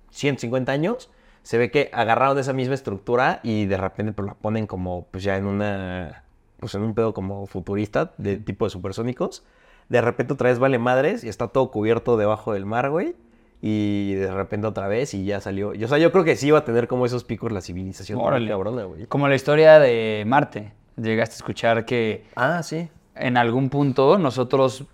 150 0.09 0.71
años, 0.71 1.11
se 1.43 1.59
ve 1.59 1.69
que 1.69 1.91
agarraron 1.93 2.39
esa 2.39 2.53
misma 2.53 2.73
estructura 2.73 3.39
y 3.43 3.67
de 3.67 3.77
repente 3.77 4.13
pues, 4.13 4.25
la 4.25 4.33
ponen 4.33 4.65
como, 4.65 5.05
pues 5.11 5.23
ya 5.23 5.37
en 5.37 5.45
una, 5.45 6.23
pues 6.59 6.73
en 6.73 6.81
un 6.81 6.95
pedo 6.95 7.13
como 7.13 7.45
futurista, 7.45 8.13
de 8.17 8.37
tipo 8.37 8.65
de 8.65 8.71
supersónicos. 8.71 9.43
De 9.91 10.01
repente 10.01 10.33
otra 10.33 10.49
vez 10.49 10.57
vale 10.57 10.79
madres 10.79 11.23
y 11.23 11.29
está 11.29 11.49
todo 11.49 11.69
cubierto 11.69 12.15
debajo 12.17 12.53
del 12.53 12.65
mar, 12.65 12.89
güey. 12.89 13.13
Y 13.61 14.13
de 14.13 14.33
repente 14.33 14.65
otra 14.65 14.87
vez 14.87 15.13
y 15.13 15.25
ya 15.25 15.39
salió. 15.41 15.75
Y, 15.75 15.83
o 15.83 15.87
sea, 15.87 15.97
yo 15.97 16.11
creo 16.11 16.23
que 16.23 16.35
sí 16.35 16.47
iba 16.47 16.59
a 16.59 16.63
tener 16.65 16.87
como 16.87 17.05
esos 17.05 17.23
picos 17.23 17.51
la 17.51 17.61
civilización. 17.61 18.19
Órale. 18.19 18.49
cabrona, 18.49 18.85
güey. 18.85 19.05
Como 19.05 19.27
la 19.27 19.35
historia 19.35 19.79
de 19.79 20.23
Marte. 20.25 20.71
Llegaste 20.95 21.33
a 21.33 21.37
escuchar 21.37 21.85
que 21.85 22.23
Ah, 22.35 22.63
sí. 22.63 22.87
en 23.15 23.37
algún 23.37 23.69
punto 23.69 24.17
nosotros, 24.17 24.85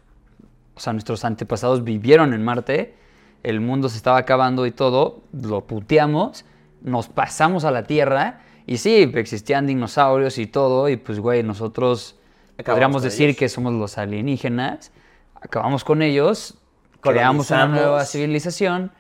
o 0.76 0.80
sea, 0.80 0.94
nuestros 0.94 1.24
antepasados 1.26 1.84
vivieron 1.84 2.34
en 2.34 2.44
Marte, 2.44 2.96
el 3.44 3.62
mundo 3.62 3.90
se 3.90 3.98
estaba 3.98 4.18
acabando 4.18 4.66
y 4.66 4.72
todo, 4.72 5.22
lo 5.32 5.62
puteamos, 5.62 6.44
nos 6.82 7.08
pasamos 7.08 7.66
a 7.66 7.72
la 7.72 7.84
Tierra 7.84 8.42
y 8.66 8.78
sí, 8.78 9.10
existían 9.16 9.66
dinosaurios 9.68 10.38
y 10.40 10.46
todo, 10.48 10.90
y 10.90 10.98
pues, 10.98 11.20
güey, 11.20 11.42
nosotros 11.44 12.20
podríamos 12.64 13.04
decir 13.04 13.30
ellos. 13.30 13.38
que 13.38 13.50
somos 13.50 13.74
los 13.74 13.98
alienígenas, 13.98 14.92
acabamos 15.36 15.84
con 15.84 16.02
ellos, 16.02 16.58
creamos 17.02 17.52
una 17.52 17.68
nueva 17.68 18.06
civilización 18.06 18.92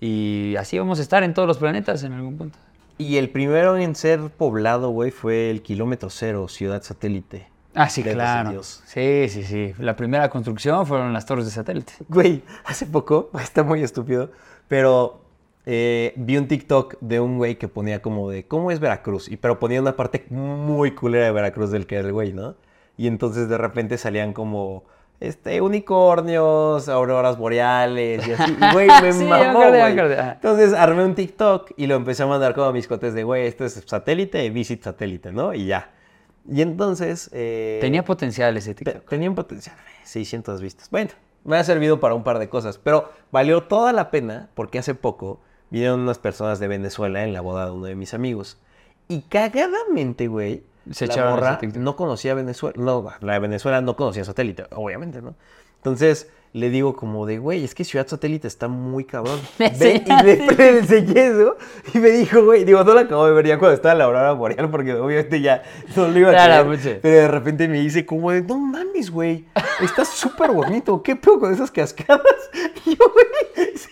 y 0.00 0.54
así 0.58 0.78
vamos 0.78 0.98
a 0.98 1.02
estar 1.02 1.22
en 1.22 1.34
todos 1.34 1.48
los 1.48 1.58
planetas 1.58 2.02
en 2.02 2.12
algún 2.12 2.36
punto. 2.36 2.58
Y 2.98 3.16
el 3.16 3.30
primero 3.30 3.76
en 3.76 3.94
ser 3.96 4.20
poblado, 4.30 4.90
güey, 4.90 5.10
fue 5.10 5.50
el 5.50 5.62
kilómetro 5.62 6.10
cero, 6.10 6.46
ciudad 6.48 6.82
satélite. 6.82 7.48
Ah, 7.74 7.88
sí, 7.88 8.04
claro. 8.04 8.62
Sí, 8.62 9.26
sí, 9.28 9.42
sí. 9.42 9.74
La 9.78 9.96
primera 9.96 10.30
construcción 10.30 10.86
fueron 10.86 11.12
las 11.12 11.26
torres 11.26 11.44
de 11.44 11.50
satélite. 11.50 11.92
Güey, 12.08 12.42
hace 12.64 12.86
poco, 12.86 13.30
está 13.42 13.64
muy 13.64 13.82
estúpido, 13.82 14.30
pero 14.68 15.24
eh, 15.66 16.12
vi 16.16 16.36
un 16.36 16.46
TikTok 16.46 16.96
de 17.00 17.18
un 17.18 17.36
güey 17.36 17.56
que 17.56 17.66
ponía 17.66 18.00
como 18.00 18.30
de, 18.30 18.46
¿cómo 18.46 18.70
es 18.70 18.78
Veracruz? 18.78 19.28
Y 19.28 19.36
pero 19.36 19.58
ponía 19.58 19.80
una 19.80 19.96
parte 19.96 20.26
muy 20.30 20.92
culera 20.92 21.24
de 21.24 21.32
Veracruz 21.32 21.70
del 21.70 21.86
que 21.86 21.96
era 21.96 22.06
el 22.06 22.12
güey, 22.12 22.32
¿no? 22.32 22.54
Y 22.96 23.06
entonces 23.06 23.48
de 23.48 23.58
repente 23.58 23.98
salían 23.98 24.32
como, 24.32 24.84
este, 25.20 25.60
unicornios, 25.60 26.88
auroras 26.88 27.36
boreales 27.38 28.26
y 28.26 28.32
así. 28.32 28.56
Güey, 28.72 28.88
me 29.02 29.12
Sí, 29.12 29.24
mamó, 29.24 29.68
güey. 29.68 29.98
Entonces 29.98 30.72
armé 30.74 31.04
un 31.04 31.14
TikTok 31.14 31.72
y 31.76 31.86
lo 31.86 31.94
empecé 31.96 32.22
a 32.22 32.26
mandar 32.26 32.54
como 32.54 32.66
a 32.68 32.72
mis 32.72 32.86
cotes 32.88 33.14
de, 33.14 33.24
güey, 33.24 33.46
esto 33.46 33.64
es 33.64 33.82
satélite, 33.86 34.48
visit 34.50 34.82
satélite, 34.82 35.32
¿no? 35.32 35.54
Y 35.54 35.66
ya. 35.66 35.90
Y 36.48 36.60
entonces... 36.62 37.30
eh, 37.32 37.78
Tenía 37.80 38.04
potencial 38.04 38.56
ese 38.56 38.74
TikTok. 38.74 39.08
Tenía 39.08 39.28
un 39.30 39.34
potencial, 39.34 39.76
600 40.04 40.60
vistas. 40.60 40.90
Bueno, 40.90 41.10
me 41.44 41.56
ha 41.56 41.64
servido 41.64 42.00
para 42.00 42.14
un 42.14 42.22
par 42.22 42.38
de 42.38 42.48
cosas, 42.48 42.78
pero 42.78 43.10
valió 43.32 43.62
toda 43.62 43.92
la 43.92 44.10
pena 44.10 44.50
porque 44.54 44.78
hace 44.78 44.94
poco 44.94 45.40
vinieron 45.70 46.00
unas 46.00 46.18
personas 46.18 46.58
de 46.58 46.68
Venezuela 46.68 47.24
en 47.24 47.32
la 47.32 47.40
boda 47.40 47.66
de 47.66 47.72
uno 47.72 47.86
de 47.86 47.94
mis 47.94 48.12
amigos. 48.14 48.58
Y 49.08 49.22
cagadamente, 49.22 50.28
güey, 50.28 50.62
Se 50.90 51.06
la 51.06 51.30
morra 51.30 51.58
no 51.74 51.96
conocía 51.96 52.34
Venezuela. 52.34 52.74
No, 52.78 53.10
la 53.20 53.32
de 53.34 53.38
Venezuela 53.38 53.80
no 53.80 53.96
conocía 53.96 54.24
satélite, 54.24 54.64
obviamente, 54.72 55.22
¿no? 55.22 55.34
Entonces 55.76 56.28
le 56.54 56.70
digo 56.70 56.94
como 56.94 57.26
de, 57.26 57.38
güey, 57.38 57.64
es 57.64 57.74
que 57.74 57.82
Ciudad 57.82 58.06
Satélite 58.06 58.46
está 58.46 58.68
muy 58.68 59.04
cabrón. 59.04 59.40
Me 59.58 59.70
Ve, 59.70 60.04
y 60.06 60.22
le, 60.24 60.46
le 60.46 60.78
enseñé 60.78 61.26
eso 61.26 61.56
y 61.92 61.98
me 61.98 62.10
dijo, 62.10 62.44
güey, 62.44 62.64
digo, 62.64 62.84
no 62.84 62.94
la 62.94 63.02
acabo 63.02 63.26
de 63.26 63.32
ver 63.32 63.46
ya 63.46 63.58
cuando 63.58 63.74
estaba 63.74 63.92
en 63.92 63.98
la 63.98 64.04
aurora 64.04 64.32
boreal 64.32 64.70
porque 64.70 64.94
obviamente 64.94 65.40
ya 65.40 65.64
no 65.96 66.06
lo 66.06 66.16
iba 66.18 66.28
a 66.30 66.32
Claro, 66.32 66.70
creer. 66.70 67.00
Pero 67.02 67.16
de 67.22 67.28
repente 67.28 67.66
me 67.66 67.80
dice 67.80 68.06
como 68.06 68.30
de, 68.30 68.42
no 68.42 68.56
mames, 68.56 69.10
güey, 69.10 69.46
está 69.82 70.04
súper 70.04 70.52
bonito, 70.52 71.02
¿qué 71.02 71.16
pedo 71.16 71.40
con 71.40 71.52
esas 71.52 71.70
cascadas? 71.70 72.22
Y 72.86 72.90
yo, 72.96 73.04
güey, 73.12 73.72
se. 73.76 73.88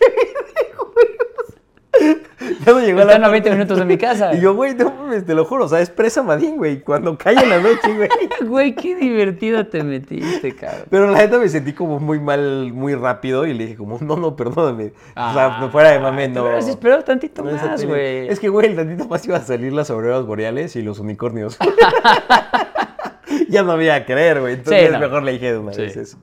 Ya 2.64 2.72
no 2.72 2.80
llegó 2.80 3.00
a 3.00 3.04
la 3.04 3.12
Están 3.12 3.24
a 3.24 3.28
20 3.28 3.48
parte- 3.48 3.56
minutos 3.58 3.78
de 3.78 3.84
mi 3.84 3.98
casa. 3.98 4.34
Y 4.34 4.40
yo, 4.40 4.54
güey, 4.54 4.74
no 4.74 4.90
mames, 4.90 5.24
te 5.24 5.34
lo 5.34 5.44
juro, 5.44 5.64
o 5.64 5.68
sea, 5.68 5.80
es 5.80 5.90
presa 5.90 6.22
Madín, 6.22 6.56
güey, 6.56 6.80
cuando 6.80 7.16
cae 7.18 7.34
en 7.34 7.48
la 7.48 7.58
noche, 7.58 7.94
güey. 7.96 8.08
Güey, 8.48 8.74
qué 8.74 8.96
divertido 8.96 9.66
te 9.66 9.82
metiste, 9.82 10.54
cabrón. 10.56 10.82
Pero 10.90 11.10
la 11.10 11.18
neta 11.18 11.38
me 11.38 11.48
sentí 11.48 11.72
como 11.72 12.00
muy 12.00 12.18
mal, 12.20 12.72
muy 12.72 12.94
rápido 12.94 13.46
y 13.46 13.54
le 13.54 13.64
dije 13.64 13.76
como, 13.76 13.98
no, 14.00 14.16
no, 14.16 14.34
perdóname. 14.36 14.86
o 14.86 15.32
sea, 15.32 15.46
Ah, 15.46 15.58
no 15.60 15.70
fuera 15.70 15.90
de 15.90 15.98
mame, 16.00 16.28
no. 16.28 16.42
Hubieras 16.42 16.66
esperado 16.68 17.02
tantito 17.04 17.42
no 17.42 17.52
más, 17.52 17.84
güey. 17.84 18.28
Es 18.28 18.40
que, 18.40 18.48
güey, 18.48 18.68
el 18.68 18.76
tantito 18.76 19.06
más 19.08 19.24
iba 19.26 19.36
a 19.36 19.40
salir 19.40 19.72
las 19.72 19.90
auroras 19.90 20.24
boreales 20.26 20.74
y 20.76 20.82
los 20.82 20.98
unicornios. 20.98 21.56
ya 23.48 23.62
no 23.62 23.76
me 23.76 23.84
iba 23.84 23.94
a 23.94 24.04
creer, 24.04 24.40
güey. 24.40 24.54
Entonces 24.54 24.90
no. 24.92 24.98
mejor 24.98 25.22
le 25.22 25.32
dije 25.32 25.52
de 25.52 25.58
una 25.58 25.72
Sí. 25.72 25.82
vez 25.82 25.96
eso. 25.96 26.18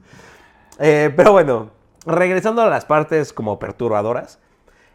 Eh, 0.79 1.11
pero 1.15 1.31
bueno, 1.31 1.71
regresando 2.05 2.61
a 2.61 2.69
las 2.69 2.85
partes 2.85 3.33
como 3.33 3.59
perturbadoras. 3.59 4.39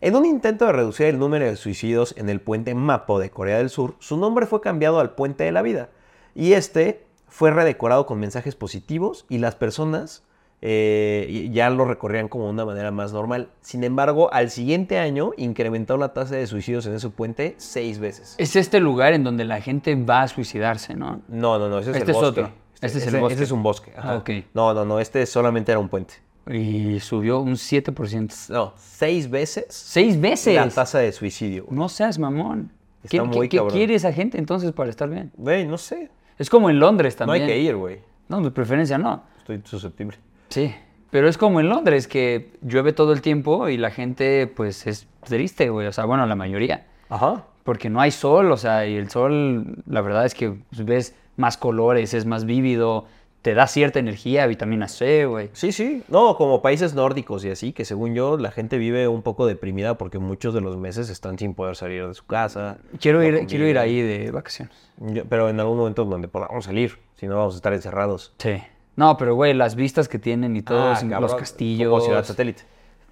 En 0.04 0.14
un 0.16 0.26
intento 0.26 0.66
de 0.66 0.72
reducir 0.72 1.06
el 1.06 1.18
número 1.18 1.46
de 1.46 1.56
suicidios 1.56 2.12
en 2.18 2.28
el 2.28 2.38
puente 2.38 2.74
Mapo 2.74 3.18
de 3.18 3.30
Corea 3.30 3.56
del 3.56 3.70
Sur, 3.70 3.94
su 4.00 4.18
nombre 4.18 4.44
fue 4.44 4.60
cambiado 4.60 5.00
al 5.00 5.14
Puente 5.14 5.44
de 5.44 5.50
la 5.50 5.62
Vida. 5.62 5.88
Y 6.34 6.52
este 6.52 7.06
fue 7.26 7.50
redecorado 7.50 8.04
con 8.04 8.20
mensajes 8.20 8.54
positivos 8.54 9.24
y 9.30 9.38
las 9.38 9.54
personas 9.54 10.22
eh, 10.60 11.48
ya 11.50 11.70
lo 11.70 11.86
recorrían 11.86 12.28
como 12.28 12.44
de 12.44 12.50
una 12.50 12.66
manera 12.66 12.90
más 12.90 13.14
normal. 13.14 13.48
Sin 13.62 13.82
embargo, 13.82 14.30
al 14.30 14.50
siguiente 14.50 14.98
año 14.98 15.30
incrementó 15.38 15.96
la 15.96 16.12
tasa 16.12 16.36
de 16.36 16.46
suicidios 16.46 16.84
en 16.84 16.92
ese 16.92 17.08
puente 17.08 17.54
seis 17.56 17.98
veces. 17.98 18.34
Es 18.36 18.56
este 18.56 18.80
lugar 18.80 19.14
en 19.14 19.24
donde 19.24 19.46
la 19.46 19.62
gente 19.62 19.94
va 19.94 20.20
a 20.20 20.28
suicidarse, 20.28 20.94
¿no? 20.94 21.22
No, 21.28 21.58
no, 21.58 21.70
no, 21.70 21.78
ese 21.78 21.92
es 21.92 21.96
Este 21.96 22.10
el 22.10 22.16
es 22.18 22.22
bosque. 22.22 22.40
otro. 22.42 22.54
Este 22.82 22.98
es 22.98 23.06
el 23.06 23.20
bosque. 23.20 23.34
ese 23.36 23.44
es 23.44 23.50
un 23.52 23.62
bosque. 23.62 23.94
ajá. 23.96 24.12
Ah, 24.12 24.16
ok. 24.18 24.30
No, 24.52 24.74
no, 24.74 24.84
no, 24.84 25.00
este 25.00 25.24
solamente 25.24 25.72
era 25.72 25.78
un 25.78 25.88
puente. 25.88 26.16
Y 26.50 27.00
subió 27.00 27.40
un 27.40 27.54
7%. 27.54 28.50
No, 28.50 28.74
seis 28.76 29.30
veces 29.30 29.64
¡Seis 29.70 30.20
veces! 30.20 30.54
la 30.56 30.68
tasa 30.68 30.98
de 30.98 31.10
suicidio. 31.12 31.64
güey. 31.64 31.76
No 31.78 31.88
seas 31.88 32.18
mamón. 32.18 32.70
Está 33.02 33.08
¿Qué, 33.18 33.22
muy 33.22 33.48
qué- 33.48 33.62
quiere 33.70 33.94
esa 33.94 34.12
gente 34.12 34.38
entonces 34.38 34.72
para 34.72 34.90
estar 34.90 35.08
bien? 35.08 35.30
Güey, 35.36 35.66
no 35.66 35.78
sé. 35.78 36.10
Es 36.38 36.50
como 36.50 36.70
en 36.70 36.80
Londres 36.80 37.14
No 37.14 37.26
también. 37.26 37.44
hay 37.44 37.48
que 37.48 37.58
ir, 37.60 37.76
güey. 37.76 37.98
No, 38.28 38.40
de 38.40 38.50
preferencia 38.50 38.98
no. 38.98 39.22
Estoy 39.38 39.60
susceptible. 39.64 40.16
Sí. 40.48 40.74
Pero 41.10 41.28
es 41.28 41.38
como 41.38 41.60
en 41.60 41.68
Londres, 41.68 42.08
que 42.08 42.50
llueve 42.62 42.92
todo 42.92 43.12
el 43.12 43.20
tiempo 43.22 43.68
y 43.68 43.76
la 43.76 43.90
gente, 43.90 44.46
pues, 44.46 44.86
es 44.86 45.06
triste, 45.24 45.68
güey. 45.68 45.86
O 45.86 45.92
sea, 45.92 46.06
bueno, 46.06 46.26
la 46.26 46.34
mayoría. 46.34 46.86
Ajá. 47.08 47.44
Porque 47.62 47.88
no 47.88 48.00
hay 48.00 48.10
sol, 48.10 48.50
o 48.50 48.56
sea, 48.56 48.86
y 48.86 48.96
el 48.96 49.08
sol, 49.10 49.82
la 49.86 50.00
verdad 50.00 50.26
es 50.26 50.34
que 50.34 50.50
pues, 50.70 50.84
ves 50.84 51.14
más 51.36 51.56
colores, 51.56 52.14
es 52.14 52.26
más 52.26 52.44
vívido, 52.46 53.06
te 53.44 53.52
da 53.52 53.66
cierta 53.66 53.98
energía, 53.98 54.46
vitamina 54.46 54.88
C, 54.88 55.26
güey. 55.26 55.50
Sí, 55.52 55.70
sí. 55.70 56.02
No, 56.08 56.34
como 56.38 56.62
países 56.62 56.94
nórdicos 56.94 57.44
y 57.44 57.50
así, 57.50 57.74
que 57.74 57.84
según 57.84 58.14
yo 58.14 58.38
la 58.38 58.50
gente 58.50 58.78
vive 58.78 59.06
un 59.06 59.20
poco 59.20 59.44
deprimida 59.46 59.98
porque 59.98 60.18
muchos 60.18 60.54
de 60.54 60.62
los 60.62 60.78
meses 60.78 61.10
están 61.10 61.38
sin 61.38 61.52
poder 61.52 61.76
salir 61.76 62.08
de 62.08 62.14
su 62.14 62.24
casa. 62.24 62.78
Quiero 62.98 63.18
no 63.18 63.24
ir, 63.26 63.46
quiero 63.46 63.68
ir 63.68 63.76
ahí 63.76 64.00
de 64.00 64.30
vacaciones. 64.30 64.74
Yo- 64.96 65.26
pero 65.26 65.50
en 65.50 65.60
algún 65.60 65.76
momento 65.76 66.06
donde 66.06 66.26
podamos 66.26 66.64
salir, 66.64 66.98
si 67.16 67.26
no 67.26 67.36
vamos 67.36 67.52
a 67.52 67.56
estar 67.58 67.74
encerrados. 67.74 68.32
Sí. 68.38 68.62
No, 68.96 69.18
pero 69.18 69.34
güey, 69.34 69.52
las 69.52 69.74
vistas 69.74 70.08
que 70.08 70.18
tienen 70.18 70.56
y 70.56 70.62
todos 70.62 71.02
Ah, 71.02 71.20
los 71.20 71.34
castillos. 71.34 71.90
Como 71.90 72.00
ciudad 72.00 72.24
satélite. 72.24 72.62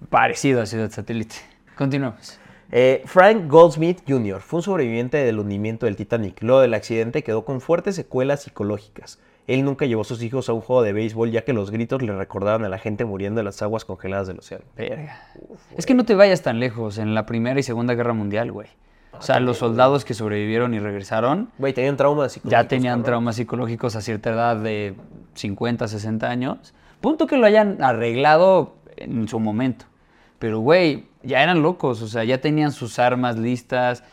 Parecido 0.09 0.61
a 0.63 0.65
Ciudad 0.65 0.89
Satélite. 0.89 1.35
Continuamos. 1.77 2.39
Eh, 2.71 3.03
Frank 3.05 3.47
Goldsmith 3.47 3.99
Jr. 4.07 4.41
fue 4.41 4.57
un 4.57 4.63
sobreviviente 4.63 5.17
del 5.17 5.37
hundimiento 5.37 5.85
del 5.85 5.95
Titanic. 5.95 6.41
Luego 6.41 6.61
del 6.61 6.73
accidente 6.73 7.21
quedó 7.23 7.45
con 7.45 7.61
fuertes 7.61 7.95
secuelas 7.95 8.41
psicológicas. 8.41 9.19
Él 9.47 9.65
nunca 9.65 9.85
llevó 9.85 10.01
a 10.01 10.05
sus 10.05 10.23
hijos 10.23 10.47
a 10.49 10.53
un 10.53 10.61
juego 10.61 10.83
de 10.83 10.93
béisbol 10.93 11.31
ya 11.31 11.43
que 11.43 11.53
los 11.53 11.69
gritos 11.71 12.01
le 12.01 12.15
recordaban 12.15 12.63
a 12.63 12.69
la 12.69 12.77
gente 12.77 13.03
muriendo 13.05 13.41
en 13.41 13.45
las 13.45 13.61
aguas 13.61 13.83
congeladas 13.85 14.27
del 14.27 14.39
océano. 14.39 14.63
Verga. 14.77 15.21
es 15.75 15.85
que 15.85 15.93
no 15.93 16.05
te 16.05 16.15
vayas 16.15 16.41
tan 16.41 16.59
lejos 16.59 16.97
en 16.97 17.13
la 17.13 17.25
Primera 17.25 17.59
y 17.59 17.63
Segunda 17.63 17.93
Guerra 17.93 18.13
Mundial, 18.13 18.51
güey. 18.51 18.67
O 19.11 19.21
sea, 19.21 19.39
los 19.39 19.57
soldados 19.57 20.05
que 20.05 20.13
sobrevivieron 20.15 20.73
y 20.73 20.79
regresaron 20.79 21.49
Güey, 21.59 21.71
tenían 21.73 21.97
traumas 21.97 22.31
psicológicos. 22.31 22.51
ya 22.51 22.67
tenían 22.67 22.93
cabrón. 22.93 23.05
traumas 23.05 23.35
psicológicos 23.35 23.95
a 23.95 24.01
cierta 24.01 24.31
edad 24.31 24.55
de 24.57 24.95
50, 25.35 25.87
60 25.87 26.29
años. 26.29 26.73
Punto 26.99 27.27
que 27.27 27.37
lo 27.37 27.45
hayan 27.45 27.81
arreglado 27.83 28.75
en 28.97 29.27
su 29.27 29.39
momento. 29.39 29.85
Pero, 30.39 30.59
güey, 30.59 31.05
ya 31.21 31.43
eran 31.43 31.61
locos, 31.61 32.01
o 32.01 32.07
sea, 32.07 32.23
ya 32.23 32.39
tenían 32.41 32.71
sus 32.71 32.97
armas 32.97 33.37
listas. 33.37 34.03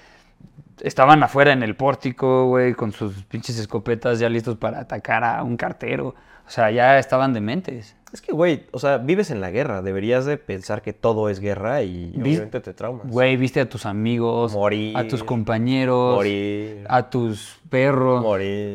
Estaban 0.80 1.23
afuera 1.23 1.52
en 1.52 1.62
el 1.62 1.76
pórtico, 1.76 2.47
güey, 2.47 2.73
con 2.75 2.92
sus 2.92 3.25
pinches 3.25 3.59
escopetas 3.59 4.18
ya 4.18 4.28
listos 4.30 4.56
para 4.56 4.80
atacar 4.80 5.25
a 5.25 5.42
un 5.42 5.56
cartero. 5.59 6.14
O 6.47 6.50
sea, 6.50 6.70
ya 6.70 6.99
estaban 6.99 7.32
dementes. 7.35 7.97
Es 8.12 8.20
que, 8.23 8.32
güey, 8.32 8.66
o 8.73 8.78
sea, 8.80 8.97
vives 8.99 9.30
en 9.30 9.40
la 9.40 9.50
guerra. 9.50 9.82
Deberías 9.82 10.25
de 10.25 10.37
pensar 10.38 10.82
que 10.82 10.92
todo 10.92 11.28
es 11.28 11.38
guerra 11.38 11.82
y 11.82 12.11
Vi- 12.16 12.23
obviamente 12.32 12.61
te 12.61 12.73
traumas. 12.75 13.06
Güey, 13.09 13.37
viste 13.37 13.61
a 13.61 13.68
tus 13.68 13.87
amigos, 13.87 14.52
Morir. 14.54 14.97
a 14.97 15.06
tus 15.06 15.23
compañeros, 15.23 16.16
Morir. 16.16 16.87
a 16.88 17.09
tus 17.11 17.61
perros. 17.68 18.23
Morir. 18.23 18.75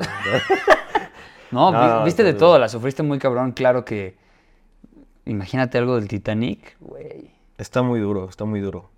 No, 1.52 1.72
No, 1.72 1.82
vi- 1.82 1.88
no, 1.88 2.04
viste 2.06 2.24
de 2.24 2.34
no, 2.34 2.40
todo, 2.40 2.60
la 2.60 2.70
sufriste 2.70 3.02
muy 3.04 3.18
cabrón, 3.20 3.52
claro 3.52 3.84
que... 3.84 4.16
Imagínate 5.26 5.80
algo 5.80 5.96
del 5.96 6.08
Titanic, 6.08 6.78
güey. 6.80 7.32
está 7.58 7.82
muy 7.82 8.00
duro, 8.00 8.30
está 8.30 8.46
muy 8.46 8.60
duro. 8.60 8.92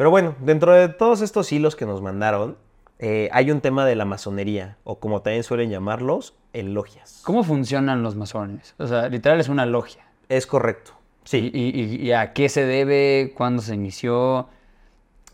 Pero 0.00 0.08
bueno, 0.10 0.34
dentro 0.40 0.72
de 0.72 0.88
todos 0.88 1.20
estos 1.20 1.52
hilos 1.52 1.76
que 1.76 1.84
nos 1.84 2.00
mandaron, 2.00 2.56
eh, 3.00 3.28
hay 3.34 3.50
un 3.50 3.60
tema 3.60 3.84
de 3.84 3.96
la 3.96 4.06
masonería, 4.06 4.78
o 4.82 4.98
como 4.98 5.20
también 5.20 5.42
suelen 5.44 5.68
llamarlos, 5.68 6.32
en 6.54 6.72
logias. 6.72 7.20
¿Cómo 7.22 7.44
funcionan 7.44 8.02
los 8.02 8.16
masones? 8.16 8.74
O 8.78 8.86
sea, 8.86 9.10
literal 9.10 9.38
es 9.40 9.50
una 9.50 9.66
logia. 9.66 10.02
Es 10.30 10.46
correcto. 10.46 10.92
Sí. 11.24 11.50
¿Y, 11.52 11.78
y- 11.78 11.96
y 11.96 12.12
a 12.12 12.32
qué 12.32 12.48
se 12.48 12.64
debe? 12.64 13.34
¿Cuándo 13.36 13.60
se 13.60 13.74
inició? 13.74 14.48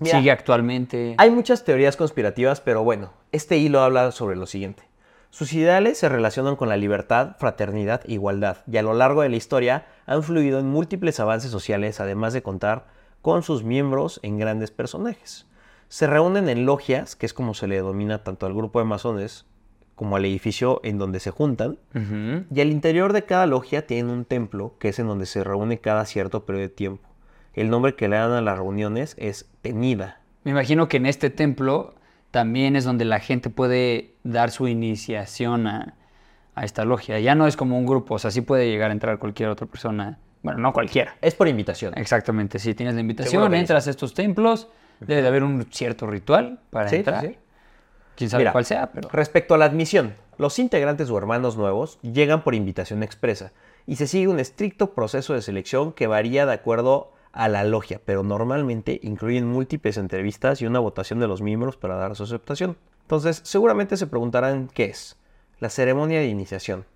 Mira, 0.01 0.19
¿Sigue 0.19 0.33
actualmente? 0.33 1.15
Hay 1.17 1.31
muchas 1.31 1.63
teorías 1.63 1.97
conspirativas, 1.97 2.61
pero 2.61 2.83
bueno, 2.83 3.13
este 3.31 3.59
hilo 3.59 3.83
habla 3.83 4.11
sobre 4.11 4.35
lo 4.35 4.47
siguiente. 4.47 4.83
Sus 5.31 5.53
ideales 5.53 5.97
se 5.97 6.09
relacionan 6.09 6.57
con 6.57 6.69
la 6.69 6.77
libertad, 6.77 7.37
fraternidad 7.39 8.01
e 8.05 8.15
igualdad, 8.15 8.57
y 8.67 8.79
a 8.79 8.83
lo 8.83 8.95
largo 8.95 9.23
de 9.23 9.29
la 9.29 9.37
historia 9.37 9.87
han 10.07 10.25
fluido 10.25 10.59
en 10.59 10.67
múltiples 10.67 11.21
avances 11.21 11.53
sociales, 11.53 12.01
además 12.01 12.33
de 12.33 12.43
contar 12.43 12.96
con 13.27 13.43
sus 13.43 13.65
miembros 13.65 14.21
en 14.23 14.39
grandes 14.39 14.71
personajes. 14.71 15.49
Se 15.89 16.07
reúnen 16.07 16.49
en 16.49 16.65
logias, 16.65 17.17
que 17.17 17.27
es 17.27 17.35
como 17.35 17.55
se 17.55 17.67
le 17.67 17.75
denomina 17.75 18.23
tanto 18.23 18.47
al 18.47 18.55
grupo 18.55 18.79
de 18.79 18.85
masones 18.85 19.47
como 19.97 20.15
al 20.15 20.25
edificio 20.25 20.81
en 20.85 20.97
donde 20.97 21.19
se 21.19 21.33
juntan, 21.33 21.77
y 21.93 22.61
al 22.61 22.71
interior 22.71 23.13
de 23.13 23.25
cada 23.25 23.47
logia 23.47 23.85
tienen 23.85 24.13
un 24.13 24.27
templo, 24.27 24.77
que 24.79 24.91
es 24.91 25.01
en 25.01 25.09
donde 25.09 25.27
se 25.27 25.43
reúne 25.43 25.79
cada 25.79 26.05
cierto 26.05 26.47
periodo 26.47 26.69
de 26.69 26.75
tiempo. 26.75 27.09
El 27.53 27.69
nombre 27.69 27.97
que 27.97 28.07
le 28.07 28.15
dan 28.15 28.31
a 28.31 28.41
las 28.43 28.59
reuniones 28.59 29.17
es 29.19 29.51
tenida. 29.61 30.21
Me 30.45 30.53
imagino 30.53 30.87
que 30.87 30.99
en 30.99 31.07
este 31.07 31.29
templo 31.29 31.97
también 32.31 32.77
es 32.77 32.85
donde 32.85 33.07
la 33.07 33.19
gente 33.19 33.51
puede 33.51 34.15
dar 34.23 34.53
su 34.53 34.69
iniciación 34.69 35.67
a, 35.67 35.97
a 36.55 36.65
esta 36.65 36.85
logia. 36.85 37.19
Ya 37.19 37.35
no 37.35 37.49
es 37.49 37.57
como 37.57 37.77
un 37.77 37.87
grupo, 37.87 38.15
o 38.15 38.19
sea, 38.21 38.31
sí 38.31 38.41
puede 38.41 38.71
llegar 38.71 38.91
a 38.91 38.93
entrar 38.93 39.19
cualquier 39.19 39.49
otra 39.49 39.67
persona. 39.67 40.21
Bueno, 40.43 40.61
no 40.61 40.73
cualquiera. 40.73 41.17
Es 41.21 41.35
por 41.35 41.49
invitación. 41.49 41.95
Exactamente, 41.97 42.59
si 42.59 42.75
tienes 42.75 42.95
la 42.95 43.01
invitación, 43.01 43.53
entras 43.55 43.87
a 43.87 43.91
estos 43.91 44.15
templos, 44.15 44.69
debe 45.01 45.23
de 45.23 45.29
haber 45.29 45.43
un 45.43 45.67
cierto 45.71 46.07
ritual 46.07 46.61
para 46.71 46.89
Sí, 46.89 46.97
sí, 46.97 46.99
entrar. 46.99 47.21
sí. 47.27 47.39
Quién 48.15 48.31
sabe 48.31 48.43
Mira, 48.43 48.53
cuál 48.53 48.65
sea, 48.65 48.93
pero... 48.93 49.09
Respecto 49.11 49.55
a 49.55 49.59
la 49.59 49.67
admisión, 49.67 50.15
los 50.39 50.59
integrantes 50.59 51.11
o 51.11 51.19
hermanos 51.19 51.57
nuevos 51.57 51.99
llegan 52.03 52.43
por 52.45 52.55
invitación 52.55 53.03
expresa 53.03 53.53
y 53.87 53.97
se 53.97 54.07
sigue 54.07 54.29
un 54.29 54.41
estricto 54.41 54.93
proceso 54.95 55.35
de 55.35 55.43
selección 55.43 55.93
que 55.93 56.07
varía 56.07 56.47
de 56.47 56.53
acuerdo 56.53 57.13
a 57.33 57.49
la 57.49 57.65
logia, 57.65 58.01
pero 58.05 58.23
normalmente 58.23 58.99
incluyen 59.03 59.47
múltiples 59.47 59.99
entrevistas 59.99 60.63
y 60.63 60.67
una 60.67 60.79
votación 60.79 61.21
de 61.21 61.29
los 61.29 61.43
miembros 61.43 61.77
para 61.77 61.97
dar 61.97 62.17
su 62.17 62.23
aceptación. 62.23 62.79
Entonces, 63.03 63.41
seguramente 63.45 63.99
se 63.99 64.07
preguntarán 64.07 64.69
qué 64.73 64.87
es. 64.87 65.19
La 65.61 65.69
ceremonia 65.69 66.19
de 66.21 66.27
iniciación. 66.29 66.87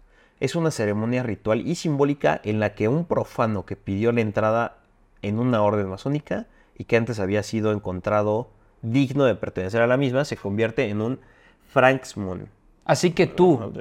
Es 0.41 0.55
una 0.55 0.71
ceremonia 0.71 1.23
ritual 1.23 1.67
y 1.67 1.75
simbólica 1.75 2.41
en 2.45 2.61
la 2.61 2.75
que 2.75 2.89
un 2.89 3.05
profano 3.05 3.67
que 3.67 3.77
pidió 3.77 4.11
la 4.11 4.23
entrada 4.23 4.79
en 5.23 5.39
una 5.39 5.63
orden 5.63 5.89
masónica 5.89 6.47
y 6.77 6.85
que 6.85 6.97
antes 6.97 7.21
había 7.21 7.43
sido 7.43 7.73
encontrado 7.73 8.49
digno 8.83 9.25
de 9.25 9.35
pertenecer 9.35 9.83
a 9.83 9.87
la 9.87 9.97
misma 9.97 10.25
se 10.25 10.37
convierte 10.37 10.89
en 10.89 11.03
un 11.03 11.21
Franksmon. 11.69 12.49
Así 12.85 13.13
que 13.13 13.27
tú, 13.27 13.73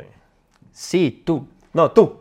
sí, 0.71 1.23
tú. 1.25 1.47
No, 1.73 1.91
tú. 1.91 2.17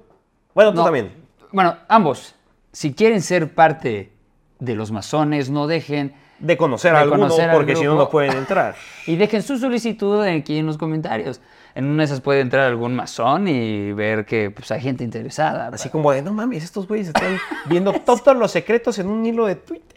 Bueno, 0.54 0.70
tú 0.70 0.78
No, 0.78 0.84
también. 0.84 1.12
Bueno, 1.52 1.76
ambos. 1.88 2.34
Si 2.72 2.94
quieren 2.94 3.22
ser 3.22 3.54
parte 3.54 4.12
de 4.58 4.74
los 4.74 4.90
masones, 4.92 5.50
no 5.50 5.66
dejen 5.66 6.14
De 6.38 6.56
conocer 6.56 6.92
de 6.92 6.98
a 6.98 7.00
alguno 7.00 7.22
conocer 7.22 7.50
al 7.50 7.56
porque 7.56 7.76
si 7.76 7.84
no, 7.84 7.96
no 7.96 8.08
pueden 8.08 8.36
entrar. 8.36 8.76
y 9.06 9.16
dejen 9.16 9.42
su 9.42 9.58
solicitud 9.58 10.22
aquí 10.22 10.58
en 10.58 10.66
los 10.66 10.78
comentarios. 10.78 11.40
En 11.78 11.86
una 11.86 11.98
de 12.02 12.06
esas 12.06 12.20
puede 12.20 12.40
entrar 12.40 12.66
algún 12.66 12.96
masón 12.96 13.46
y 13.46 13.92
ver 13.92 14.26
que 14.26 14.50
pues, 14.50 14.72
hay 14.72 14.80
gente 14.80 15.04
interesada. 15.04 15.68
Así 15.68 15.90
como 15.90 16.10
de, 16.10 16.22
no 16.22 16.32
mames, 16.32 16.64
estos 16.64 16.88
güeyes 16.88 17.06
están 17.06 17.38
viendo 17.66 17.92
todos 18.04 18.36
los 18.36 18.50
secretos 18.50 18.98
en 18.98 19.06
un 19.06 19.24
hilo 19.24 19.46
de 19.46 19.54
Twitter. 19.54 19.96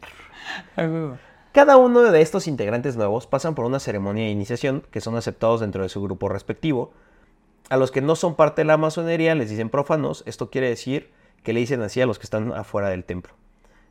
Cada 1.51 1.77
uno 1.77 2.03
de 2.03 2.21
estos 2.21 2.47
integrantes 2.47 2.97
nuevos 2.97 3.25
pasan 3.25 3.55
por 3.55 3.65
una 3.65 3.79
ceremonia 3.79 4.25
de 4.25 4.29
iniciación 4.29 4.83
que 4.91 5.01
son 5.01 5.15
aceptados 5.15 5.61
dentro 5.61 5.81
de 5.81 5.89
su 5.89 6.03
grupo 6.03 6.29
respectivo. 6.29 6.93
A 7.69 7.77
los 7.77 7.89
que 7.89 8.01
no 8.01 8.15
son 8.15 8.35
parte 8.35 8.61
de 8.61 8.65
la 8.65 8.77
masonería 8.77 9.33
les 9.33 9.49
dicen 9.49 9.71
profanos. 9.71 10.21
Esto 10.27 10.51
quiere 10.51 10.69
decir 10.69 11.09
que 11.41 11.51
le 11.51 11.61
dicen 11.61 11.81
así 11.81 11.99
a 11.99 12.05
los 12.05 12.19
que 12.19 12.25
están 12.25 12.53
afuera 12.53 12.89
del 12.89 13.05
templo. 13.05 13.33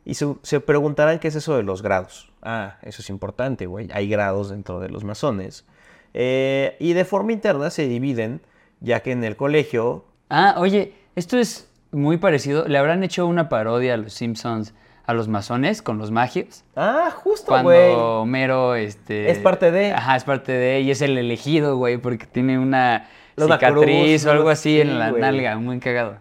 Y 0.05 0.13
se, 0.13 0.33
se 0.43 0.61
preguntarán 0.61 1.19
qué 1.19 1.27
es 1.27 1.35
eso 1.35 1.57
de 1.57 1.63
los 1.63 1.81
grados. 1.81 2.31
Ah, 2.41 2.77
eso 2.83 3.01
es 3.01 3.09
importante, 3.09 3.65
güey. 3.65 3.89
Hay 3.93 4.07
grados 4.07 4.49
dentro 4.49 4.79
de 4.79 4.87
los 4.87 5.03
masones. 5.03 5.65
Eh, 6.13 6.75
y 6.79 6.93
de 6.93 7.05
forma 7.05 7.31
interna 7.31 7.69
se 7.69 7.87
dividen, 7.87 8.41
ya 8.79 9.01
que 9.01 9.11
en 9.11 9.23
el 9.23 9.35
colegio... 9.35 10.05
Ah, 10.29 10.55
oye, 10.57 10.93
esto 11.15 11.37
es 11.37 11.69
muy 11.91 12.17
parecido. 12.17 12.67
Le 12.67 12.77
habrán 12.77 13.03
hecho 13.03 13.27
una 13.27 13.49
parodia 13.49 13.95
a 13.95 13.97
los 13.97 14.13
Simpsons, 14.13 14.73
a 15.05 15.13
los 15.13 15.27
masones 15.27 15.81
con 15.81 15.97
los 15.97 16.11
magios. 16.11 16.63
Ah, 16.75 17.11
justo, 17.13 17.47
Cuando 17.47 17.69
güey. 17.69 17.93
Homero, 17.93 18.75
este... 18.75 19.29
Es 19.29 19.39
parte 19.39 19.71
de. 19.71 19.91
Ajá, 19.91 20.15
es 20.15 20.23
parte 20.23 20.51
de... 20.51 20.81
Y 20.81 20.91
es 20.91 21.01
el 21.01 21.17
elegido, 21.17 21.77
güey, 21.77 21.97
porque 21.97 22.25
tiene 22.25 22.59
una 22.59 23.07
cicatriz 23.37 24.21
cruz, 24.21 24.25
o 24.25 24.31
algo 24.31 24.49
así 24.49 24.75
sí, 24.75 24.81
en 24.81 24.99
la 24.99 25.11
nalga. 25.11 25.57
Muy 25.57 25.79
cagado. 25.79 26.17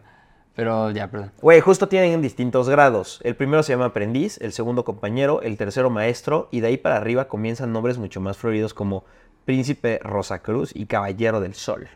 Pero 0.54 0.90
ya, 0.90 1.09
perdón. 1.09 1.33
Güey, 1.40 1.61
justo 1.61 1.88
tienen 1.88 2.21
distintos 2.23 2.69
grados. 2.69 3.21
El 3.23 3.37
primero 3.37 3.62
se 3.62 3.73
llama 3.73 3.87
aprendiz, 3.87 4.38
el 4.40 4.52
segundo 4.52 4.85
compañero, 4.85 5.42
el 5.42 5.57
tercero 5.57 5.90
maestro, 5.90 6.49
y 6.50 6.61
de 6.61 6.69
ahí 6.69 6.76
para 6.76 6.97
arriba 6.97 7.28
comienzan 7.28 7.73
nombres 7.73 7.99
mucho 7.99 8.21
más 8.21 8.37
floridos 8.37 8.75
como 8.75 9.04
Príncipe 9.45 10.00
Rosacruz 10.02 10.75
y 10.75 10.87
Caballero 10.87 11.40
del 11.40 11.54
Sol. 11.54 11.88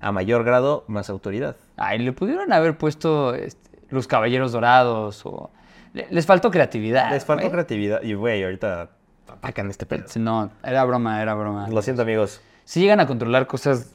a 0.00 0.12
mayor 0.12 0.44
grado, 0.44 0.84
más 0.86 1.08
autoridad. 1.08 1.56
Ay, 1.76 1.98
le 1.98 2.12
pudieron 2.12 2.52
haber 2.52 2.76
puesto 2.76 3.34
este, 3.34 3.70
los 3.88 4.06
caballeros 4.06 4.52
dorados 4.52 5.24
o... 5.24 5.50
le- 5.94 6.06
Les 6.10 6.26
faltó 6.26 6.50
creatividad. 6.50 7.10
Les 7.10 7.24
faltó 7.24 7.44
güey. 7.44 7.52
creatividad. 7.52 8.02
Y, 8.02 8.12
güey, 8.12 8.44
ahorita 8.44 8.90
atacan 9.28 9.70
este 9.70 9.86
pedo. 9.86 10.04
No, 10.16 10.50
era 10.62 10.84
broma, 10.84 11.22
era 11.22 11.32
broma. 11.34 11.68
Lo 11.70 11.80
siento, 11.80 12.02
amigos. 12.02 12.42
Si 12.64 12.80
llegan 12.80 13.00
a 13.00 13.06
controlar 13.06 13.46
cosas... 13.46 13.94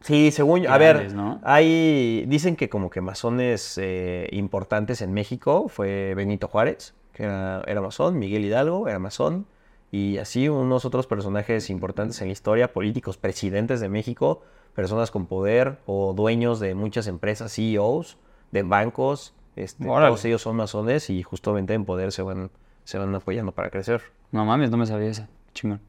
Sí, 0.00 0.30
según 0.30 0.62
yo. 0.62 0.72
A 0.72 0.78
ver, 0.78 1.14
hay. 1.42 2.24
Dicen 2.26 2.56
que 2.56 2.68
como 2.68 2.90
que 2.90 3.00
masones 3.00 3.76
eh, 3.78 4.28
importantes 4.32 5.02
en 5.02 5.12
México 5.12 5.68
fue 5.68 6.14
Benito 6.14 6.48
Juárez, 6.48 6.94
que 7.12 7.24
era, 7.24 7.62
era 7.66 7.80
masón, 7.80 8.18
Miguel 8.18 8.44
Hidalgo 8.44 8.88
era 8.88 8.98
masón, 8.98 9.46
y 9.92 10.18
así 10.18 10.48
unos 10.48 10.84
otros 10.84 11.06
personajes 11.06 11.68
importantes 11.68 12.20
en 12.22 12.28
la 12.28 12.32
historia, 12.32 12.72
políticos, 12.72 13.18
presidentes 13.18 13.80
de 13.80 13.88
México, 13.88 14.42
personas 14.74 15.10
con 15.10 15.26
poder 15.26 15.78
o 15.84 16.14
dueños 16.14 16.60
de 16.60 16.74
muchas 16.74 17.06
empresas, 17.06 17.52
CEOs, 17.54 18.16
de 18.52 18.62
bancos. 18.62 19.34
Este, 19.56 19.84
todos 19.84 20.24
ellos 20.24 20.40
son 20.40 20.56
masones 20.56 21.10
y 21.10 21.22
justamente 21.22 21.74
en 21.74 21.84
poder 21.84 22.12
se 22.12 22.22
van, 22.22 22.50
se 22.84 22.98
van 22.98 23.14
apoyando 23.14 23.52
para 23.52 23.70
crecer. 23.70 24.00
No 24.32 24.44
mames, 24.44 24.70
no 24.70 24.76
me 24.76 24.86
sabía 24.86 25.08
esa. 25.08 25.28
Chingón. 25.52 25.80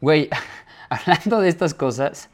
Güey, 0.00 0.28
hablando 0.90 1.40
de 1.40 1.48
estas 1.48 1.74
cosas, 1.74 2.30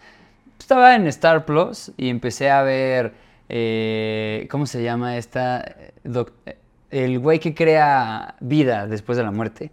estaba 0.59 0.95
en 0.95 1.07
Star 1.09 1.45
Plus 1.45 1.93
y 1.97 2.09
empecé 2.09 2.51
a 2.51 2.63
ver, 2.63 3.15
eh, 3.49 4.47
¿cómo 4.51 4.67
se 4.67 4.83
llama 4.83 5.17
esta? 5.17 5.65
Doc- 6.05 6.33
el 6.91 7.19
güey 7.19 7.39
que 7.41 7.55
crea 7.55 8.37
vida 8.41 8.87
después 8.87 9.19
de 9.19 9.25
la 9.25 9.31
muerte. 9.31 9.73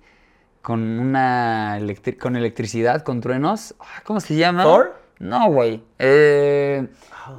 Con 0.62 0.82
una 1.00 1.78
electri- 1.80 2.18
con 2.18 2.36
electricidad, 2.38 3.02
con 3.04 3.20
truenos. 3.20 3.76
Ah, 3.80 4.02
¿Cómo 4.06 4.20
se 4.22 4.36
llama? 4.36 4.64
¿Thor? 4.64 4.96
No, 5.20 5.50
güey. 5.52 5.82
Eh, 6.00 6.88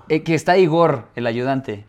eh, 0.09 0.23
que 0.23 0.35
está 0.35 0.59
Igor, 0.59 1.05
el 1.17 1.27
ayudante. 1.27 1.87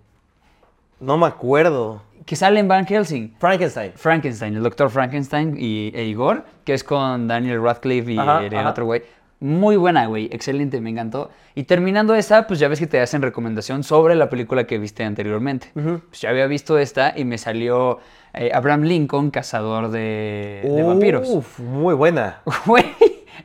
No 1.00 1.18
me 1.18 1.28
acuerdo. 1.28 2.02
Que 2.26 2.36
sale 2.36 2.60
en 2.60 2.68
Van 2.68 2.86
Helsing. 2.88 3.36
Frankenstein. 3.38 3.92
Frankenstein, 3.96 4.56
el 4.56 4.64
doctor 4.64 4.90
Frankenstein 4.90 5.56
y, 5.60 5.92
e 5.94 6.06
Igor, 6.06 6.46
que 6.64 6.74
es 6.74 6.84
con 6.84 7.28
Daniel 7.28 7.62
Radcliffe 7.62 8.14
y 8.14 8.18
Ajá, 8.18 8.44
el 8.46 8.56
ajá. 8.56 8.70
otro 8.70 8.86
güey. 8.86 9.04
Muy 9.39 9.75
buena, 9.75 10.06
güey, 10.08 10.30
excelente, 10.32 10.80
me 10.80 10.89
encantó. 10.89 11.30
Y 11.56 11.63
terminando 11.63 12.15
esa, 12.15 12.48
pues 12.48 12.60
ya 12.60 12.68
ves 12.68 12.80
que 12.80 12.88
te 12.88 13.01
hacen 13.01 13.22
recomendación 13.22 13.84
sobre 13.84 14.15
la 14.15 14.30
película 14.30 14.65
que 14.65 14.77
viste 14.77 15.04
anteriormente. 15.04 15.72
Pues 15.74 16.22
ya 16.22 16.30
había 16.30 16.48
visto 16.48 16.77
esta 16.77 17.13
y 17.15 17.25
me 17.25 17.38
salió 17.38 18.00
eh, 18.34 18.51
Abraham 18.54 18.84
Lincoln, 18.84 19.32
cazador 19.32 19.89
de, 19.89 20.62
de 20.63 20.84
vampiros. 20.84 21.30
Uf, 21.30 21.60
muy 21.60 21.94
buena. 21.94 22.42
Güey, 22.65 22.86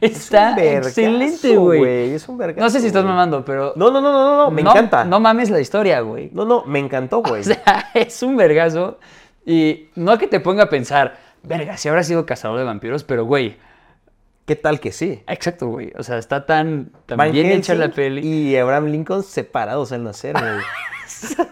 está 0.00 0.54
vergazo, 0.54 0.88
excelente, 0.88 1.56
güey. 1.56 2.14
Es 2.14 2.28
un 2.28 2.38
vergazo. 2.38 2.64
No 2.64 2.70
sé 2.70 2.80
si 2.80 2.86
estás 2.86 3.02
güey. 3.02 3.12
mamando, 3.12 3.44
pero... 3.44 3.72
No, 3.76 3.90
no, 3.90 4.00
no, 4.00 4.12
no, 4.12 4.24
no, 4.24 4.44
no, 4.44 4.50
me 4.50 4.62
encanta. 4.62 5.04
No 5.04 5.18
mames 5.20 5.50
la 5.50 5.60
historia, 5.60 6.00
güey. 6.00 6.30
No, 6.32 6.44
no, 6.44 6.64
me 6.64 6.78
encantó, 6.78 7.22
güey. 7.22 7.40
O 7.40 7.44
sea, 7.44 7.90
es 7.94 8.22
un 8.22 8.36
vergazo. 8.36 8.98
Y 9.44 9.88
no 9.96 10.16
que 10.18 10.28
te 10.28 10.38
ponga 10.40 10.64
a 10.64 10.68
pensar, 10.68 11.18
verga, 11.42 11.76
si 11.76 11.88
habrá 11.88 12.04
sido 12.04 12.26
cazador 12.26 12.58
de 12.58 12.64
vampiros, 12.64 13.04
pero 13.04 13.24
güey, 13.24 13.56
¿Qué 14.46 14.56
tal 14.56 14.80
que 14.80 14.92
sí? 14.92 15.22
exacto, 15.26 15.68
güey. 15.68 15.92
O 15.96 16.02
sea, 16.02 16.18
está 16.18 16.46
tan, 16.46 16.90
tan 17.06 17.18
Van 17.18 17.32
bien 17.32 17.46
hecha 17.52 17.74
la 17.74 17.90
peli. 17.90 18.26
Y 18.26 18.56
Abraham 18.56 18.86
Lincoln 18.86 19.22
separados 19.22 19.92
al 19.92 20.04
nacer, 20.04 20.34
güey. 20.38 20.60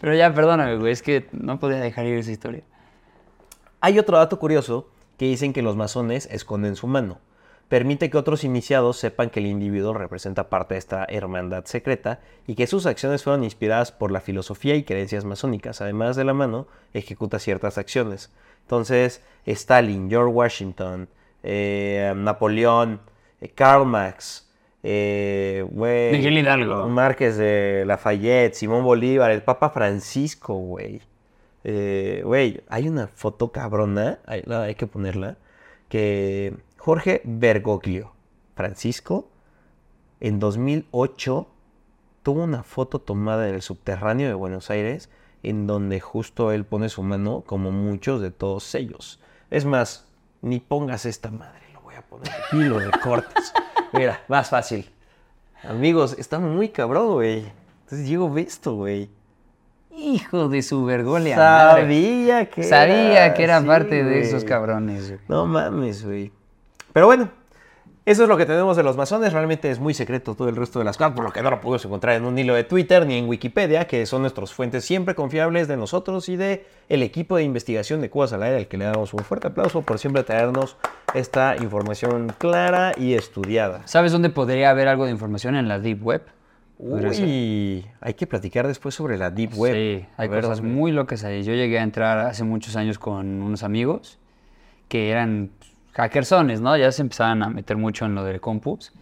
Pero 0.00 0.14
ya, 0.14 0.34
perdóname, 0.34 0.76
güey, 0.78 0.92
es 0.92 1.02
que 1.02 1.28
no 1.32 1.58
podía 1.60 1.78
dejar 1.78 2.06
ir 2.06 2.18
esa 2.18 2.30
historia. 2.30 2.62
Hay 3.80 3.98
otro 3.98 4.18
dato 4.18 4.38
curioso 4.38 4.88
que 5.16 5.26
dicen 5.26 5.52
que 5.52 5.62
los 5.62 5.76
masones 5.76 6.26
esconden 6.30 6.76
su 6.76 6.86
mano. 6.86 7.18
Permite 7.68 8.10
que 8.10 8.18
otros 8.18 8.44
iniciados 8.44 8.98
sepan 8.98 9.30
que 9.30 9.40
el 9.40 9.46
individuo 9.46 9.94
representa 9.94 10.50
parte 10.50 10.74
de 10.74 10.78
esta 10.78 11.06
hermandad 11.08 11.64
secreta 11.64 12.20
y 12.46 12.54
que 12.54 12.66
sus 12.66 12.84
acciones 12.84 13.22
fueron 13.22 13.44
inspiradas 13.44 13.92
por 13.92 14.10
la 14.10 14.20
filosofía 14.20 14.74
y 14.74 14.82
creencias 14.82 15.24
masónicas. 15.24 15.80
Además 15.80 16.16
de 16.16 16.24
la 16.24 16.34
mano, 16.34 16.66
ejecuta 16.92 17.38
ciertas 17.38 17.78
acciones. 17.78 18.30
Entonces, 18.62 19.22
Stalin, 19.46 20.08
George 20.08 20.32
Washington, 20.32 21.08
eh, 21.42 22.12
Napoleón, 22.16 23.00
eh, 23.40 23.48
Karl 23.48 23.86
Marx, 23.86 24.50
eh, 24.82 25.64
güey, 25.70 26.12
Miguel 26.12 26.38
Hidalgo. 26.38 26.88
Márquez 26.88 27.36
de 27.36 27.84
Lafayette, 27.86 28.54
Simón 28.54 28.84
Bolívar, 28.84 29.30
el 29.30 29.42
Papa 29.42 29.70
Francisco, 29.70 30.54
güey. 30.54 31.00
Eh, 31.64 32.22
Güey, 32.24 32.60
hay 32.68 32.88
una 32.88 33.06
foto 33.06 33.52
cabrona, 33.52 34.18
hay, 34.26 34.42
hay 34.48 34.74
que 34.74 34.88
ponerla, 34.88 35.36
que 35.88 36.56
Jorge 36.76 37.20
Bergoglio, 37.24 38.12
Francisco, 38.56 39.28
en 40.18 40.40
2008 40.40 41.48
tuvo 42.22 42.42
una 42.42 42.62
foto 42.62 43.00
tomada 43.00 43.48
en 43.48 43.54
el 43.54 43.62
subterráneo 43.62 44.26
de 44.28 44.34
Buenos 44.34 44.70
Aires, 44.70 45.08
en 45.42 45.66
donde 45.66 46.00
justo 46.00 46.52
él 46.52 46.64
pone 46.64 46.88
su 46.88 47.02
mano 47.02 47.42
como 47.46 47.70
muchos 47.70 48.20
de 48.20 48.30
todos 48.30 48.74
ellos. 48.74 49.20
Es 49.50 49.64
más, 49.64 50.06
ni 50.40 50.60
pongas 50.60 51.06
esta 51.06 51.30
madre, 51.30 51.60
lo 51.74 51.80
voy 51.82 51.94
a 51.94 52.02
poner 52.02 52.28
aquí 52.30 52.58
y 52.58 52.64
lo 52.64 52.78
recortas. 52.78 53.52
Mira, 53.92 54.20
más 54.28 54.50
fácil. 54.50 54.90
Amigos, 55.62 56.16
está 56.18 56.38
muy 56.38 56.70
cabrón, 56.70 57.12
güey. 57.12 57.44
Entonces 57.84 58.06
Diego 58.06 58.30
ve 58.30 58.42
esto, 58.42 58.74
güey. 58.74 59.10
Hijo 59.94 60.48
de 60.48 60.62
su 60.62 60.84
vergolia 60.84 61.36
madre. 61.36 61.82
Sabía 61.82 62.48
que 62.48 62.62
Sabía 62.62 63.34
que 63.34 63.44
era 63.44 63.60
sí, 63.60 63.66
parte 63.66 64.02
de 64.02 64.20
esos 64.22 64.44
cabrones. 64.44 65.14
No 65.28 65.46
mames, 65.46 66.04
güey. 66.04 66.32
Pero 66.92 67.06
bueno, 67.06 67.30
eso 68.04 68.24
es 68.24 68.28
lo 68.28 68.36
que 68.36 68.46
tenemos 68.46 68.76
de 68.76 68.82
los 68.82 68.96
masones. 68.96 69.32
Realmente 69.32 69.70
es 69.70 69.78
muy 69.78 69.94
secreto 69.94 70.34
todo 70.34 70.48
el 70.48 70.56
resto 70.56 70.80
de 70.80 70.84
las 70.84 70.96
cosas, 70.96 71.12
por 71.12 71.24
lo 71.24 71.32
que 71.32 71.40
no 71.40 71.50
lo 71.50 71.60
pudimos 71.60 71.84
encontrar 71.84 72.16
en 72.16 72.24
un 72.24 72.36
hilo 72.36 72.54
de 72.54 72.64
Twitter 72.64 73.06
ni 73.06 73.16
en 73.16 73.28
Wikipedia, 73.28 73.86
que 73.86 74.04
son 74.06 74.22
nuestras 74.22 74.52
fuentes 74.52 74.84
siempre 74.84 75.14
confiables 75.14 75.68
de 75.68 75.76
nosotros 75.76 76.28
y 76.28 76.36
de 76.36 76.66
el 76.88 77.02
equipo 77.02 77.36
de 77.36 77.44
investigación 77.44 78.00
de 78.00 78.10
Cubas 78.10 78.32
al 78.32 78.42
Aire, 78.42 78.56
al 78.56 78.66
que 78.66 78.76
le 78.76 78.86
damos 78.86 79.14
un 79.14 79.20
fuerte 79.20 79.48
aplauso 79.48 79.82
por 79.82 79.98
siempre 79.98 80.24
traernos 80.24 80.76
esta 81.14 81.56
información 81.56 82.32
clara 82.38 82.92
y 82.96 83.14
estudiada. 83.14 83.86
¿Sabes 83.86 84.10
dónde 84.10 84.30
podría 84.30 84.70
haber 84.70 84.88
algo 84.88 85.04
de 85.04 85.12
información 85.12 85.54
en 85.54 85.68
la 85.68 85.78
Deep 85.78 86.04
Web? 86.04 86.22
Uy, 86.78 87.86
hay 88.00 88.14
que 88.14 88.26
platicar 88.26 88.66
después 88.66 88.96
sobre 88.96 89.16
la 89.16 89.30
Deep 89.30 89.54
Web. 89.54 89.74
Sí, 89.74 90.06
hay 90.16 90.28
ver, 90.28 90.40
cosas 90.40 90.60
muy 90.60 90.90
locas 90.90 91.22
ahí. 91.22 91.44
Yo 91.44 91.52
llegué 91.54 91.78
a 91.78 91.84
entrar 91.84 92.18
hace 92.18 92.42
muchos 92.42 92.74
años 92.74 92.98
con 92.98 93.40
unos 93.40 93.62
amigos 93.62 94.18
que 94.88 95.10
eran 95.10 95.52
hackersones, 95.92 96.60
¿no? 96.60 96.76
Ya 96.76 96.92
se 96.92 97.02
empezaban 97.02 97.42
a 97.42 97.48
meter 97.48 97.76
mucho 97.76 98.06
en 98.06 98.14
lo 98.14 98.24
del 98.24 98.40
compus. 98.40 98.92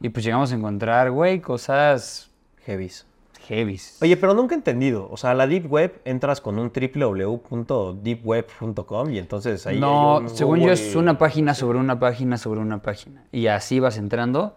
Y 0.00 0.08
pues 0.10 0.24
llegamos 0.24 0.52
a 0.52 0.54
encontrar, 0.54 1.10
güey, 1.10 1.40
cosas 1.40 2.30
Heavies. 2.66 3.06
heavies. 3.46 3.98
Oye, 4.02 4.16
pero 4.16 4.34
nunca 4.34 4.54
he 4.54 4.58
entendido. 4.58 5.08
O 5.10 5.16
sea, 5.16 5.30
a 5.30 5.34
la 5.34 5.46
Deep 5.46 5.72
Web 5.72 6.00
entras 6.04 6.40
con 6.40 6.58
un 6.58 6.72
www.deepweb.com 6.72 9.10
y 9.10 9.18
entonces 9.18 9.64
ahí. 9.66 9.78
no, 9.78 10.18
un 10.18 10.28
según 10.28 10.58
yo 10.60 10.72
es 10.72 10.96
una 10.96 11.16
página 11.16 11.54
sobre 11.54 11.78
una 11.78 12.00
página 12.00 12.36
sobre 12.38 12.60
una 12.60 12.82
página. 12.82 13.24
Y 13.30 13.46
así 13.46 13.78
vas 13.80 13.98
entrando. 13.98 14.56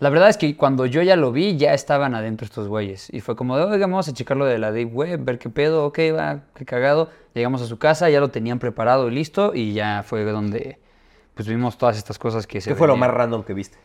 La 0.00 0.10
verdad 0.10 0.28
es 0.28 0.36
que 0.38 0.56
cuando 0.56 0.86
yo 0.86 1.02
ya 1.02 1.14
lo 1.16 1.30
vi, 1.30 1.56
ya 1.56 1.72
estaban 1.72 2.14
adentro 2.14 2.46
estos 2.46 2.66
güeyes. 2.66 3.08
Y 3.12 3.20
fue 3.20 3.36
como 3.36 3.56
de, 3.56 3.64
oiga, 3.64 3.86
vamos 3.86 4.08
a 4.08 4.12
checarlo 4.12 4.44
de 4.44 4.58
la 4.58 4.72
Deep 4.72 4.92
Web, 4.92 5.24
ver 5.24 5.38
qué 5.38 5.50
pedo, 5.50 5.86
ok, 5.86 5.98
va, 6.16 6.40
qué 6.54 6.64
cagado. 6.64 7.10
Llegamos 7.34 7.62
a 7.62 7.66
su 7.66 7.78
casa, 7.78 8.10
ya 8.10 8.20
lo 8.20 8.28
tenían 8.28 8.58
preparado 8.58 9.08
y 9.08 9.14
listo. 9.14 9.52
Y 9.54 9.72
ya 9.72 10.02
fue 10.04 10.24
donde, 10.24 10.78
pues 11.34 11.48
vimos 11.48 11.76
todas 11.76 11.96
estas 11.96 12.18
cosas 12.18 12.46
que 12.46 12.60
se 12.60 12.70
¿Qué 12.70 12.76
fue 12.76 12.86
lo 12.86 12.96
más 12.96 13.10
random 13.10 13.42
que 13.42 13.54
viste? 13.54 13.78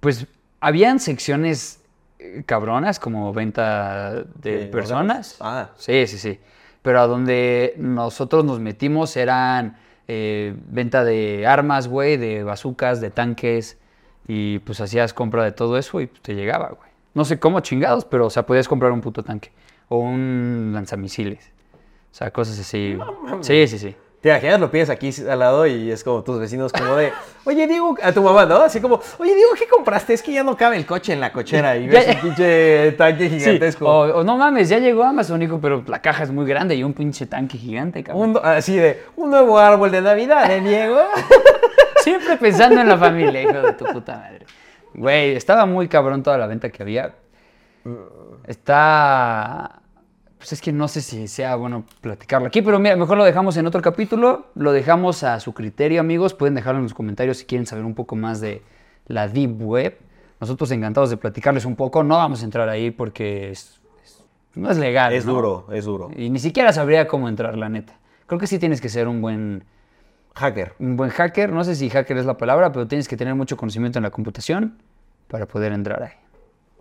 Pues 0.00 0.26
habían 0.60 1.00
secciones 1.00 1.82
eh, 2.18 2.42
cabronas, 2.46 2.98
como 2.98 3.32
venta 3.32 4.24
de 4.36 4.58
¿De 4.58 4.66
personas. 4.66 5.36
Ah. 5.40 5.70
Sí, 5.76 6.06
sí, 6.06 6.18
sí. 6.18 6.38
Pero 6.82 7.00
a 7.00 7.06
donde 7.06 7.74
nosotros 7.78 8.44
nos 8.44 8.60
metimos 8.60 9.16
eran 9.16 9.78
eh, 10.06 10.54
venta 10.68 11.04
de 11.04 11.46
armas, 11.46 11.88
güey, 11.88 12.16
de 12.16 12.44
bazucas, 12.44 13.00
de 13.00 13.10
tanques. 13.10 13.78
Y 14.26 14.58
pues 14.60 14.80
hacías 14.80 15.12
compra 15.12 15.44
de 15.44 15.52
todo 15.52 15.76
eso 15.76 16.00
y 16.00 16.06
pues, 16.06 16.22
te 16.22 16.34
llegaba, 16.34 16.68
güey. 16.68 16.90
No 17.14 17.24
sé 17.24 17.38
cómo 17.38 17.60
chingados, 17.60 18.04
pero 18.04 18.26
o 18.26 18.30
sea, 18.30 18.44
podías 18.44 18.68
comprar 18.68 18.92
un 18.92 19.00
puto 19.00 19.22
tanque. 19.22 19.52
O 19.88 19.98
un 19.98 20.72
lanzamisiles. 20.74 21.52
O 22.10 22.14
sea, 22.14 22.30
cosas 22.30 22.58
así. 22.58 22.98
sí, 23.40 23.66
sí, 23.66 23.78
sí. 23.78 23.96
Te 24.24 24.30
imaginas, 24.30 24.58
lo 24.58 24.70
pides 24.70 24.88
aquí 24.88 25.10
al 25.28 25.38
lado 25.38 25.66
y 25.66 25.90
es 25.90 26.02
como 26.02 26.22
tus 26.24 26.40
vecinos, 26.40 26.72
como 26.72 26.96
de, 26.96 27.12
oye, 27.44 27.66
Diego, 27.66 27.94
a 28.02 28.10
tu 28.10 28.22
mamá, 28.22 28.46
¿no? 28.46 28.56
Así 28.62 28.80
como, 28.80 28.98
oye, 29.18 29.34
Diego, 29.34 29.50
¿qué 29.58 29.68
compraste? 29.68 30.14
Es 30.14 30.22
que 30.22 30.32
ya 30.32 30.42
no 30.42 30.56
cabe 30.56 30.78
el 30.78 30.86
coche 30.86 31.12
en 31.12 31.20
la 31.20 31.30
cochera 31.30 31.76
y 31.76 31.86
ves 31.86 32.06
Ya- 32.06 32.12
un 32.14 32.20
pinche 32.20 32.92
tanque 32.92 33.28
Sí, 33.28 33.38
gigantesco. 33.38 33.84
O, 33.86 34.20
o 34.20 34.24
no 34.24 34.38
mames, 34.38 34.70
ya 34.70 34.78
llegó 34.78 35.04
Amazon, 35.04 35.42
hijo, 35.42 35.58
pero 35.60 35.84
la 35.86 36.00
caja 36.00 36.22
es 36.22 36.30
muy 36.30 36.46
grande 36.46 36.74
y 36.74 36.82
un 36.82 36.94
pinche 36.94 37.26
tanque 37.26 37.58
gigante, 37.58 38.02
cabrón. 38.02 38.30
Un- 38.30 38.40
así 38.42 38.74
de, 38.76 39.02
un 39.16 39.28
nuevo 39.28 39.58
árbol 39.58 39.90
de 39.90 40.00
Navidad, 40.00 40.50
¿eh, 40.50 40.62
Diego? 40.62 41.00
Siempre 42.02 42.38
pensando 42.38 42.80
en 42.80 42.88
la 42.88 42.96
familia, 42.96 43.42
hijo 43.42 43.52
de 43.60 43.72
tu 43.74 43.84
puta 43.84 44.16
madre. 44.16 44.46
Güey, 44.94 45.36
estaba 45.36 45.66
muy 45.66 45.86
cabrón 45.86 46.22
toda 46.22 46.38
la 46.38 46.46
venta 46.46 46.70
que 46.70 46.82
había. 46.82 47.12
Está. 48.46 49.82
Pues 50.44 50.52
es 50.52 50.60
que 50.60 50.72
no 50.72 50.88
sé 50.88 51.00
si 51.00 51.26
sea 51.26 51.56
bueno 51.56 51.86
platicarlo 52.02 52.46
aquí, 52.48 52.60
pero 52.60 52.78
mira, 52.78 52.96
mejor 52.96 53.16
lo 53.16 53.24
dejamos 53.24 53.56
en 53.56 53.66
otro 53.66 53.80
capítulo. 53.80 54.48
Lo 54.54 54.72
dejamos 54.72 55.22
a 55.22 55.40
su 55.40 55.54
criterio, 55.54 56.00
amigos. 56.02 56.34
Pueden 56.34 56.54
dejarlo 56.54 56.80
en 56.80 56.82
los 56.82 56.92
comentarios 56.92 57.38
si 57.38 57.46
quieren 57.46 57.64
saber 57.66 57.82
un 57.82 57.94
poco 57.94 58.14
más 58.14 58.42
de, 58.42 58.60
la 59.06 59.26
Deep 59.26 59.62
Web. 59.62 59.96
Nosotros 60.40 60.70
encantados 60.72 61.08
de 61.08 61.16
platicarles 61.16 61.64
un 61.64 61.76
poco. 61.76 62.02
No 62.04 62.16
vamos 62.16 62.42
a 62.42 62.44
entrar 62.44 62.68
ahí 62.68 62.90
porque 62.90 63.52
es- 63.52 63.80
es- 64.04 64.22
no 64.54 64.70
es 64.70 64.76
legal. 64.76 65.14
Es 65.14 65.24
¿no? 65.24 65.32
duro, 65.32 65.66
es 65.72 65.86
duro. 65.86 66.10
Y 66.14 66.28
ni 66.28 66.38
siquiera 66.38 66.74
sabría 66.74 67.08
cómo 67.08 67.30
entrar, 67.30 67.56
la 67.56 67.70
neta. 67.70 67.98
Creo 68.26 68.38
que 68.38 68.46
sí 68.46 68.58
tienes 68.58 68.82
que 68.82 68.90
ser 68.90 69.08
un 69.08 69.22
buen, 69.22 69.64
Hacker. 70.34 70.74
un 70.78 70.98
buen 70.98 71.08
hacker. 71.08 71.52
No 71.54 71.64
sé 71.64 71.74
si 71.74 71.88
hacker 71.88 72.18
es 72.18 72.26
la 72.26 72.36
palabra, 72.36 72.70
pero 72.70 72.86
tienes 72.86 73.08
que 73.08 73.16
tener 73.16 73.34
mucho 73.34 73.56
conocimiento 73.56 73.98
en 73.98 74.02
la 74.02 74.10
computación 74.10 74.76
para 75.28 75.46
poder 75.46 75.72
entrar 75.72 76.02
ahí. 76.02 76.12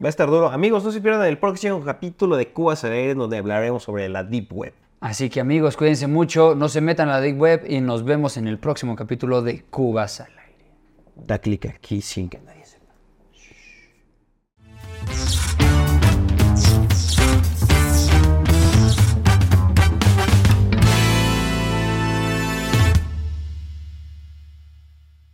Va 0.01 0.07
a 0.07 0.09
estar 0.09 0.29
duro. 0.29 0.49
Amigos, 0.49 0.83
no 0.83 0.91
se 0.91 1.01
pierdan 1.01 1.27
el 1.27 1.37
próximo 1.37 1.83
capítulo 1.83 2.35
de 2.35 2.51
al 2.83 2.91
aire 2.91 3.15
donde 3.15 3.37
hablaremos 3.37 3.83
sobre 3.83 4.09
la 4.09 4.23
Deep 4.23 4.51
Web. 4.51 4.73
Así 5.01 5.29
que 5.29 5.39
amigos, 5.39 5.75
cuídense 5.75 6.07
mucho, 6.07 6.55
no 6.55 6.69
se 6.69 6.81
metan 6.81 7.09
a 7.09 7.13
la 7.13 7.21
Deep 7.21 7.39
Web 7.39 7.65
y 7.67 7.81
nos 7.81 8.03
vemos 8.03 8.37
en 8.37 8.47
el 8.47 8.57
próximo 8.57 8.95
capítulo 8.95 9.41
de 9.41 9.63
Cubas 9.63 10.21
al 10.21 10.31
aire. 10.39 10.71
Da 11.15 11.39
clic 11.39 11.65
aquí 11.65 12.01
sin 12.01 12.29
que 12.29 12.39
nadie 12.39 12.62